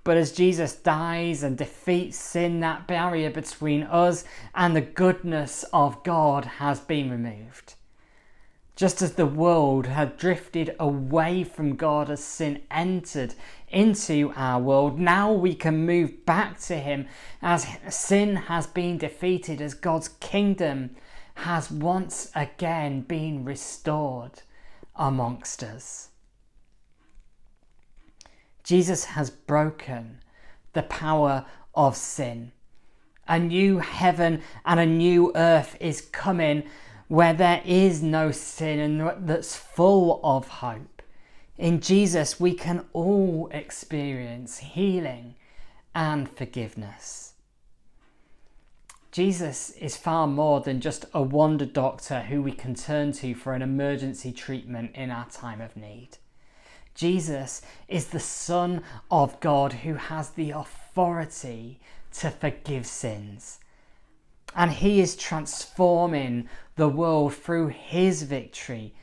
But 0.03 0.17
as 0.17 0.31
Jesus 0.31 0.75
dies 0.75 1.43
and 1.43 1.57
defeats 1.57 2.17
sin, 2.17 2.59
that 2.59 2.87
barrier 2.87 3.31
between 3.31 3.83
us 3.83 4.23
and 4.53 4.75
the 4.75 4.81
goodness 4.81 5.63
of 5.73 6.03
God 6.03 6.45
has 6.45 6.79
been 6.79 7.09
removed. 7.09 7.75
Just 8.75 9.01
as 9.01 9.13
the 9.13 9.25
world 9.25 9.85
had 9.85 10.17
drifted 10.17 10.75
away 10.79 11.43
from 11.43 11.75
God 11.75 12.09
as 12.09 12.23
sin 12.23 12.63
entered 12.69 13.35
into 13.73 14.31
our 14.35 14.61
world, 14.61 14.99
now 14.99 15.31
we 15.31 15.55
can 15.55 15.85
move 15.85 16.25
back 16.25 16.59
to 16.61 16.77
Him 16.77 17.07
as 17.41 17.67
sin 17.89 18.35
has 18.35 18.67
been 18.67 18.97
defeated, 18.97 19.61
as 19.61 19.73
God's 19.73 20.07
kingdom 20.07 20.95
has 21.35 21.71
once 21.71 22.31
again 22.35 23.01
been 23.01 23.43
restored 23.43 24.43
amongst 24.95 25.63
us. 25.63 26.09
Jesus 28.63 29.05
has 29.05 29.29
broken 29.29 30.19
the 30.73 30.83
power 30.83 31.45
of 31.75 31.95
sin. 31.95 32.51
A 33.27 33.39
new 33.39 33.79
heaven 33.79 34.41
and 34.65 34.79
a 34.79 34.85
new 34.85 35.31
earth 35.35 35.75
is 35.79 36.01
coming 36.01 36.63
where 37.07 37.33
there 37.33 37.61
is 37.65 38.01
no 38.01 38.31
sin 38.31 38.79
and 38.79 39.27
that's 39.27 39.55
full 39.55 40.19
of 40.23 40.47
hope. 40.47 40.92
In 41.63 41.79
Jesus, 41.79 42.41
we 42.41 42.55
can 42.55 42.83
all 42.91 43.47
experience 43.53 44.57
healing 44.57 45.35
and 45.95 46.29
forgiveness. 46.29 47.35
Jesus 49.13 49.69
is 49.69 49.95
far 49.95 50.27
more 50.27 50.59
than 50.59 50.81
just 50.81 51.05
a 51.13 51.21
wonder 51.21 51.65
doctor 51.65 52.23
who 52.23 52.41
we 52.41 52.51
can 52.51 52.75
turn 52.75 53.13
to 53.13 53.33
for 53.33 53.53
an 53.53 53.61
emergency 53.61 54.33
treatment 54.33 54.93
in 54.93 55.09
our 55.09 55.25
time 55.29 55.61
of 55.61 55.77
need. 55.77 56.17
Jesus 56.95 57.61
is 57.87 58.07
the 58.07 58.19
Son 58.19 58.83
of 59.09 59.39
God 59.39 59.71
who 59.71 59.93
has 59.93 60.31
the 60.31 60.51
authority 60.51 61.79
to 62.15 62.29
forgive 62.29 62.85
sins. 62.85 63.59
And 64.53 64.69
he 64.69 64.99
is 64.99 65.15
transforming 65.15 66.49
the 66.75 66.89
world 66.89 67.35
through 67.35 67.67
his 67.67 68.23
victory 68.23 68.93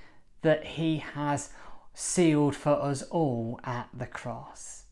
that 0.43 0.65
he 0.65 0.99
has 0.99 1.49
sealed 2.01 2.57
for 2.57 2.81
us 2.81 3.03
all 3.11 3.61
at 3.63 3.89
the 3.93 4.07
cross. 4.07 4.85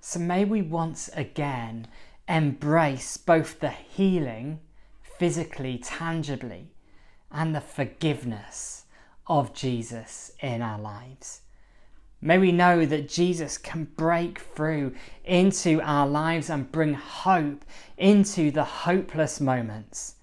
So 0.00 0.20
may 0.20 0.44
we 0.44 0.62
once 0.62 1.10
again 1.14 1.88
embrace 2.28 3.16
both 3.16 3.58
the 3.58 3.70
healing, 3.70 4.60
physically, 5.02 5.78
tangibly, 5.78 6.70
and 7.32 7.54
the 7.54 7.60
forgiveness 7.60 8.84
of 9.26 9.52
Jesus 9.52 10.32
in 10.40 10.62
our 10.62 10.78
lives. 10.78 11.40
May 12.20 12.38
we 12.38 12.52
know 12.52 12.86
that 12.86 13.08
Jesus 13.08 13.58
can 13.58 13.84
break 13.96 14.38
through 14.38 14.94
into 15.24 15.80
our 15.82 16.06
lives 16.06 16.50
and 16.50 16.70
bring 16.70 16.94
hope 16.94 17.64
into 17.98 18.52
the 18.52 18.64
hopeless 18.64 19.40
moments. 19.40 20.14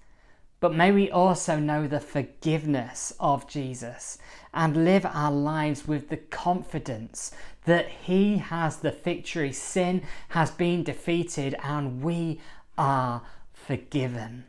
But 0.60 0.74
may 0.74 0.90
we 0.90 1.10
also 1.10 1.58
know 1.58 1.86
the 1.86 2.00
forgiveness 2.00 3.12
of 3.20 3.48
Jesus 3.48 4.18
and 4.52 4.84
live 4.84 5.06
our 5.06 5.30
lives 5.30 5.86
with 5.86 6.08
the 6.08 6.16
confidence 6.16 7.30
that 7.64 7.88
He 7.88 8.38
has 8.38 8.78
the 8.78 8.90
victory. 8.90 9.52
Sin 9.52 10.02
has 10.30 10.50
been 10.50 10.82
defeated 10.82 11.54
and 11.62 12.02
we 12.02 12.40
are 12.76 13.22
forgiven. 13.52 14.44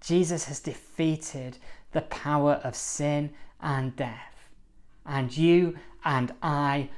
Jesus 0.00 0.46
has 0.46 0.60
defeated 0.60 1.58
the 1.92 2.02
power 2.02 2.54
of 2.64 2.74
sin 2.74 3.30
and 3.60 3.94
death, 3.96 4.50
and 5.06 5.34
you 5.34 5.78
and 6.04 6.32
I 6.42 6.90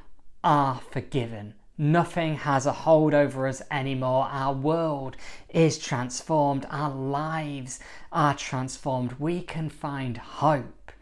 are 0.43 0.81
forgiven. 0.91 1.55
Nothing 1.79 2.37
has 2.37 2.65
a 2.65 2.73
hold 2.73 3.13
over 3.13 3.47
us 3.47 3.61
anymore. 3.71 4.29
Our 4.31 4.55
world 4.55 5.17
is 5.51 5.79
transformed. 5.79 6.67
Our 6.71 6.95
lives 6.95 7.81
are 8.11 8.35
transformed. 8.35 9.15
We 9.19 9.43
can 9.43 9.69
find 9.69 10.17
hope 10.17 10.93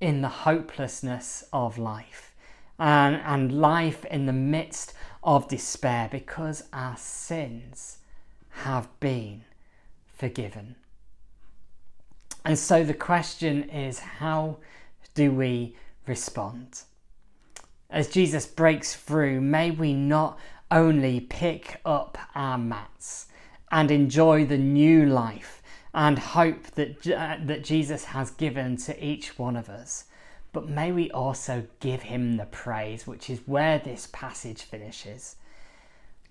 in 0.00 0.22
the 0.22 0.28
hopelessness 0.28 1.44
of 1.52 1.76
life 1.76 2.34
and, 2.78 3.16
and 3.16 3.60
life 3.60 4.04
in 4.04 4.26
the 4.26 4.32
midst 4.32 4.94
of 5.24 5.48
despair 5.48 6.08
because 6.10 6.64
our 6.72 6.96
sins 6.96 7.98
have 8.50 8.88
been 9.00 9.44
forgiven. 10.06 10.76
And 12.44 12.58
so 12.58 12.84
the 12.84 12.94
question 12.94 13.70
is 13.70 13.98
how 13.98 14.58
do 15.14 15.32
we 15.32 15.76
respond? 16.06 16.82
As 17.92 18.08
Jesus 18.08 18.46
breaks 18.46 18.96
through, 18.96 19.40
may 19.40 19.70
we 19.70 19.92
not 19.92 20.38
only 20.70 21.20
pick 21.20 21.80
up 21.84 22.16
our 22.34 22.56
mats 22.56 23.26
and 23.70 23.90
enjoy 23.90 24.46
the 24.46 24.58
new 24.58 25.04
life 25.04 25.62
and 25.92 26.18
hope 26.18 26.64
that, 26.72 27.06
uh, 27.06 27.36
that 27.44 27.62
Jesus 27.62 28.04
has 28.06 28.30
given 28.30 28.78
to 28.78 29.04
each 29.04 29.38
one 29.38 29.56
of 29.56 29.68
us, 29.68 30.06
but 30.52 30.68
may 30.68 30.90
we 30.90 31.10
also 31.10 31.66
give 31.80 32.02
him 32.02 32.38
the 32.38 32.46
praise, 32.46 33.06
which 33.06 33.28
is 33.28 33.40
where 33.46 33.78
this 33.78 34.08
passage 34.10 34.62
finishes. 34.62 35.36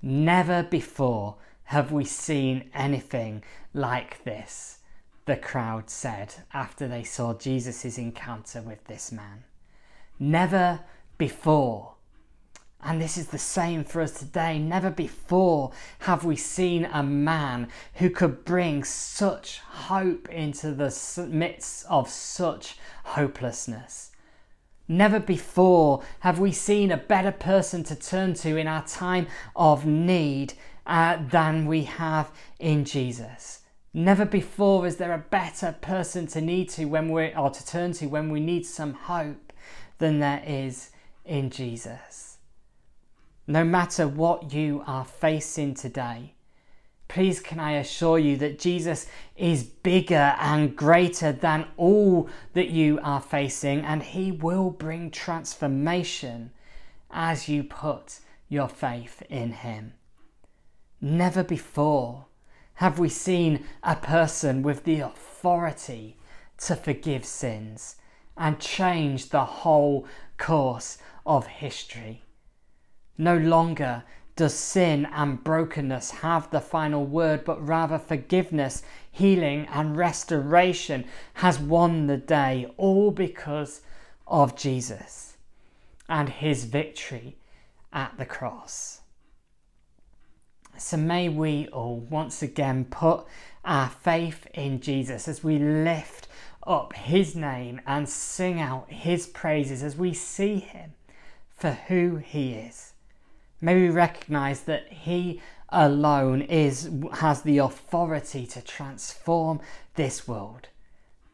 Never 0.02 0.64
before 0.64 1.36
have 1.66 1.92
we 1.92 2.06
seen 2.06 2.70
anything 2.74 3.44
like 3.74 4.24
this, 4.24 4.80
the 5.26 5.38
crowd 5.38 5.92
said 5.92 6.34
after 6.54 6.88
they 6.88 7.04
saw 7.04 7.36
Jesus' 7.36 8.00
encounter 8.00 8.62
with 8.62 8.84
this 8.86 9.12
man. 9.12 9.44
Never 10.20 10.82
before. 11.22 11.94
And 12.82 13.00
this 13.00 13.16
is 13.16 13.28
the 13.28 13.38
same 13.38 13.84
for 13.84 14.02
us 14.02 14.18
today. 14.18 14.58
Never 14.58 14.90
before 14.90 15.72
have 16.00 16.26
we 16.26 16.36
seen 16.36 16.86
a 16.92 17.04
man 17.04 17.68
who 17.94 18.10
could 18.10 18.44
bring 18.44 18.84
such 18.84 19.60
hope 19.60 20.28
into 20.30 20.72
the 20.72 20.90
midst 21.30 21.86
of 21.88 22.10
such 22.10 22.80
hopelessness. 23.04 24.10
Never 24.88 25.20
before 25.20 26.02
have 26.22 26.40
we 26.40 26.52
seen 26.52 26.92
a 26.92 26.98
better 26.98 27.32
person 27.32 27.84
to 27.84 27.96
turn 27.96 28.34
to 28.42 28.58
in 28.58 28.66
our 28.66 28.84
time 28.88 29.28
of 29.56 29.86
need 29.86 30.56
uh, 30.88 31.20
than 31.30 31.68
we 31.68 31.84
have 31.84 32.32
in 32.58 32.84
Jesus. 32.84 33.60
Never 33.94 34.26
before 34.26 34.88
is 34.88 34.96
there 34.96 35.14
a 35.14 35.20
better 35.30 35.76
person 35.82 36.26
to 36.34 36.42
need 36.42 36.70
to 36.70 36.86
when 36.86 37.12
we 37.12 37.32
or 37.36 37.52
to 37.52 37.64
turn 37.64 37.94
to 37.94 38.08
when 38.08 38.32
we 38.32 38.40
need 38.40 38.66
some 38.66 38.94
hope 38.96 39.54
than 40.00 40.18
there 40.18 40.42
is 40.44 40.90
in 41.26 41.50
Jesus. 41.50 42.38
No 43.48 43.64
matter 43.64 44.08
what 44.08 44.54
you 44.54 44.84
are 44.86 45.06
facing 45.06 45.74
today, 45.74 46.34
please 47.08 47.40
can 47.40 47.60
I 47.60 47.74
assure 47.74 48.18
you 48.18 48.38
that 48.38 48.60
Jesus 48.60 49.08
is 49.36 49.64
bigger 49.64 50.36
and 50.40 50.76
greater 50.76 51.32
than 51.32 51.66
all 51.76 52.30
that 52.54 52.70
you 52.70 53.00
are 53.04 53.20
facing, 53.20 53.82
and 53.82 54.02
He 54.02 54.32
will 54.32 54.70
bring 54.70 55.12
transformation 55.12 56.52
as 57.10 57.50
you 57.50 57.64
put 57.64 58.20
your 58.48 58.70
faith 58.70 59.22
in 59.30 59.52
Him. 59.52 59.94
Never 61.02 61.44
before 61.44 62.28
have 62.76 63.00
we 63.00 63.10
seen 63.10 63.66
a 63.84 63.96
person 63.96 64.62
with 64.62 64.86
the 64.86 65.02
authority 65.02 66.18
to 66.60 66.76
forgive 66.76 67.26
sins 67.26 67.96
and 68.38 68.60
change 68.60 69.30
the 69.30 69.44
whole 69.44 70.08
course 70.38 70.98
of 71.26 71.48
history. 71.48 72.22
No 73.18 73.38
longer 73.38 74.04
does 74.36 74.54
sin 74.54 75.08
and 75.14 75.44
brokenness 75.44 76.12
have 76.12 76.50
the 76.50 76.62
final 76.62 77.06
word, 77.06 77.46
but 77.46 77.66
rather 77.66 78.00
forgiveness, 78.00 78.82
healing, 79.12 79.68
and 79.72 79.98
restoration 79.98 81.06
has 81.36 81.60
won 81.60 82.08
the 82.08 82.18
day, 82.18 82.72
all 82.78 83.12
because 83.12 83.82
of 84.26 84.56
Jesus 84.56 85.38
and 86.08 86.30
his 86.30 86.66
victory 86.66 87.38
at 87.94 88.18
the 88.18 88.26
cross. 88.26 89.02
So 90.78 90.98
may 90.98 91.30
we 91.30 91.68
all 91.68 92.00
once 92.00 92.42
again 92.42 92.86
put 92.86 93.26
our 93.64 93.90
faith 93.90 94.48
in 94.54 94.82
Jesus 94.82 95.28
as 95.28 95.44
we 95.44 95.60
lift 95.60 96.28
up 96.66 96.94
his 96.94 97.36
name 97.36 97.82
and 97.86 98.08
sing 98.08 98.60
out 98.60 98.90
his 98.90 99.28
praises 99.28 99.84
as 99.84 99.96
we 99.96 100.14
see 100.14 100.58
him 100.60 100.94
for 101.62 101.78
who 101.88 102.16
he 102.16 102.54
is. 102.54 102.94
May 103.62 103.76
we 103.76 103.90
recognize 103.90 104.62
that 104.62 104.92
he 104.92 105.40
alone 105.70 106.42
is 106.42 106.90
has 107.14 107.44
the 107.44 107.60
authority 107.60 108.48
to 108.48 108.62
transform 108.64 109.62
this 109.94 110.28
world 110.28 110.70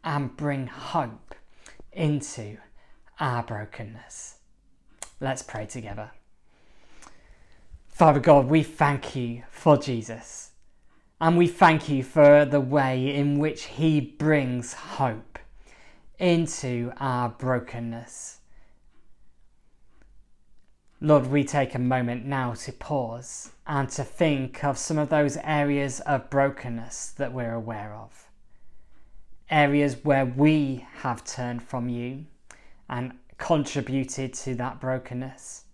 and 0.03 0.35
bring 0.35 0.67
hope 0.67 1.33
into 1.93 2.57
our 3.21 3.41
brokenness. 3.41 4.35
Let's 5.21 5.41
pray 5.41 5.65
together. 5.65 6.11
Father 7.87 8.19
God, 8.19 8.47
we 8.47 8.63
thank 8.63 9.15
you 9.15 9.43
for 9.49 9.77
Jesus. 9.77 10.51
And 11.21 11.37
we 11.37 11.47
thank 11.47 11.87
you 11.87 12.03
for 12.03 12.43
the 12.43 12.61
way 12.61 13.15
in 13.15 13.39
which 13.39 13.63
he 13.63 14.01
brings 14.01 14.73
hope 14.73 15.39
into 16.19 16.91
our 16.99 17.29
brokenness. 17.29 18.41
Lord, 20.99 21.27
we 21.27 21.43
take 21.43 21.75
a 21.75 21.79
moment 21.79 22.25
now 22.25 22.53
to 22.53 22.71
pause 22.71 23.51
and 23.67 23.89
to 23.89 24.03
think 24.03 24.63
of 24.63 24.77
some 24.77 24.97
of 24.97 25.09
those 25.09 25.37
areas 25.43 25.99
of 26.01 26.29
brokenness 26.29 27.11
that 27.17 27.33
we're 27.33 27.53
aware 27.53 27.93
of. 27.93 28.29
Areas 29.49 29.97
where 30.03 30.25
we 30.25 30.87
have 30.97 31.23
turned 31.23 31.63
from 31.63 31.87
you 31.87 32.25
and 32.89 33.13
contributed 33.37 34.33
to 34.33 34.55
that 34.55 34.79
brokenness 34.79 35.65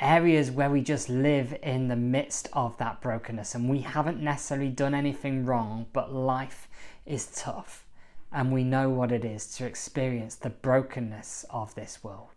areas 0.00 0.50
where 0.50 0.70
we 0.70 0.80
just 0.80 1.08
live 1.08 1.54
in 1.62 1.88
the 1.88 1.96
midst 1.96 2.48
of 2.52 2.76
that 2.78 3.00
brokenness 3.00 3.54
and 3.54 3.68
we 3.68 3.80
haven't 3.80 4.20
necessarily 4.20 4.70
done 4.70 4.94
anything 4.94 5.44
wrong, 5.44 5.86
but 5.92 6.12
life 6.12 6.68
is 7.04 7.26
tough 7.26 7.84
and 8.32 8.52
we 8.52 8.64
know 8.64 8.88
what 8.88 9.12
it 9.12 9.24
is 9.24 9.46
to 9.46 9.66
experience 9.66 10.36
the 10.36 10.50
brokenness 10.50 11.44
of 11.50 11.74
this 11.74 12.02
world. 12.02 12.29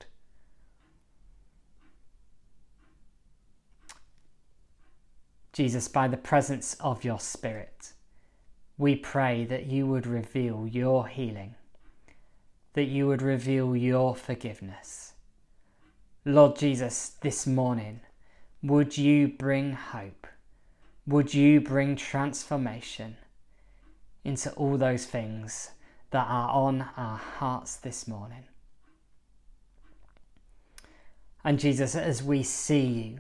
Jesus, 5.54 5.88
by 5.88 6.08
the 6.08 6.18
presence 6.18 6.76
of 6.80 7.04
your 7.04 7.20
Spirit, 7.20 7.94
we 8.78 8.96
pray 8.96 9.46
that 9.46 9.68
you 9.68 9.88
would 9.88 10.06
reveal 10.06 10.68
your 10.68 11.08
healing, 11.08 11.56
that 12.74 12.86
you 12.86 13.08
would 13.08 13.22
reveal 13.22 13.76
your 13.76 14.16
forgiveness 14.16 15.14
Lord 16.26 16.56
Jesus, 16.56 17.18
this 17.20 17.46
morning, 17.46 18.00
would 18.62 18.98
you 18.98 19.28
bring 19.28 19.74
hope? 19.74 20.26
Would 21.06 21.34
you 21.34 21.60
bring 21.60 21.98
transformation 21.98 23.18
into 24.24 24.50
all 24.54 24.78
those 24.78 25.06
things 25.06 25.72
that 26.12 26.26
are 26.26 26.50
on 26.50 26.86
our 26.96 27.18
hearts 27.18 27.76
this 27.76 28.08
morning? 28.08 28.46
And 31.44 31.60
Jesus, 31.60 31.94
as 31.94 32.24
we 32.24 32.42
see 32.42 32.86
you 32.86 33.20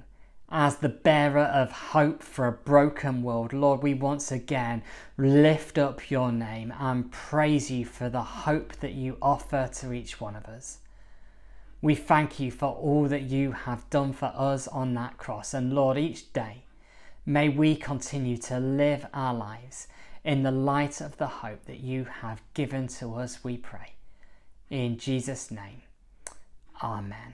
as 0.55 0.77
the 0.77 0.89
bearer 0.89 1.45
of 1.45 1.71
hope 1.71 2.21
for 2.21 2.45
a 2.45 2.51
broken 2.51 3.23
world, 3.23 3.53
Lord, 3.53 3.81
we 3.81 3.95
once 3.95 4.31
again 4.31 4.83
lift 5.17 5.79
up 5.79 6.11
your 6.11 6.31
name 6.31 6.71
and 6.79 7.11
praise 7.11 7.71
you 7.71 7.85
for 7.85 8.07
the 8.07 8.21
hope 8.21 8.73
that 8.73 8.93
you 8.93 9.17
offer 9.19 9.67
to 9.79 9.91
each 9.91 10.21
one 10.21 10.35
of 10.35 10.45
us. 10.45 10.77
We 11.81 11.95
thank 11.95 12.39
you 12.39 12.51
for 12.51 12.67
all 12.67 13.07
that 13.07 13.23
you 13.23 13.51
have 13.51 13.89
done 13.89 14.13
for 14.13 14.31
us 14.35 14.67
on 14.67 14.93
that 14.93 15.17
cross. 15.17 15.55
And 15.55 15.73
Lord, 15.73 15.97
each 15.97 16.31
day, 16.33 16.65
may 17.25 17.49
we 17.49 17.75
continue 17.75 18.37
to 18.37 18.59
live 18.59 19.07
our 19.11 19.33
lives 19.33 19.87
in 20.23 20.43
the 20.43 20.51
light 20.51 21.01
of 21.01 21.17
the 21.17 21.27
hope 21.27 21.65
that 21.65 21.79
you 21.79 22.05
have 22.05 22.43
given 22.53 22.87
to 22.87 23.15
us, 23.15 23.43
we 23.43 23.57
pray. 23.57 23.95
In 24.69 24.99
Jesus' 24.99 25.49
name, 25.49 25.81
Amen. 26.83 27.33